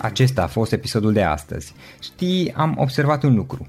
Acesta 0.00 0.42
a 0.42 0.46
fost 0.46 0.72
episodul 0.72 1.12
de 1.12 1.22
astăzi. 1.22 1.74
Știi, 2.02 2.52
am 2.52 2.74
observat 2.78 3.22
un 3.22 3.34
lucru. 3.34 3.68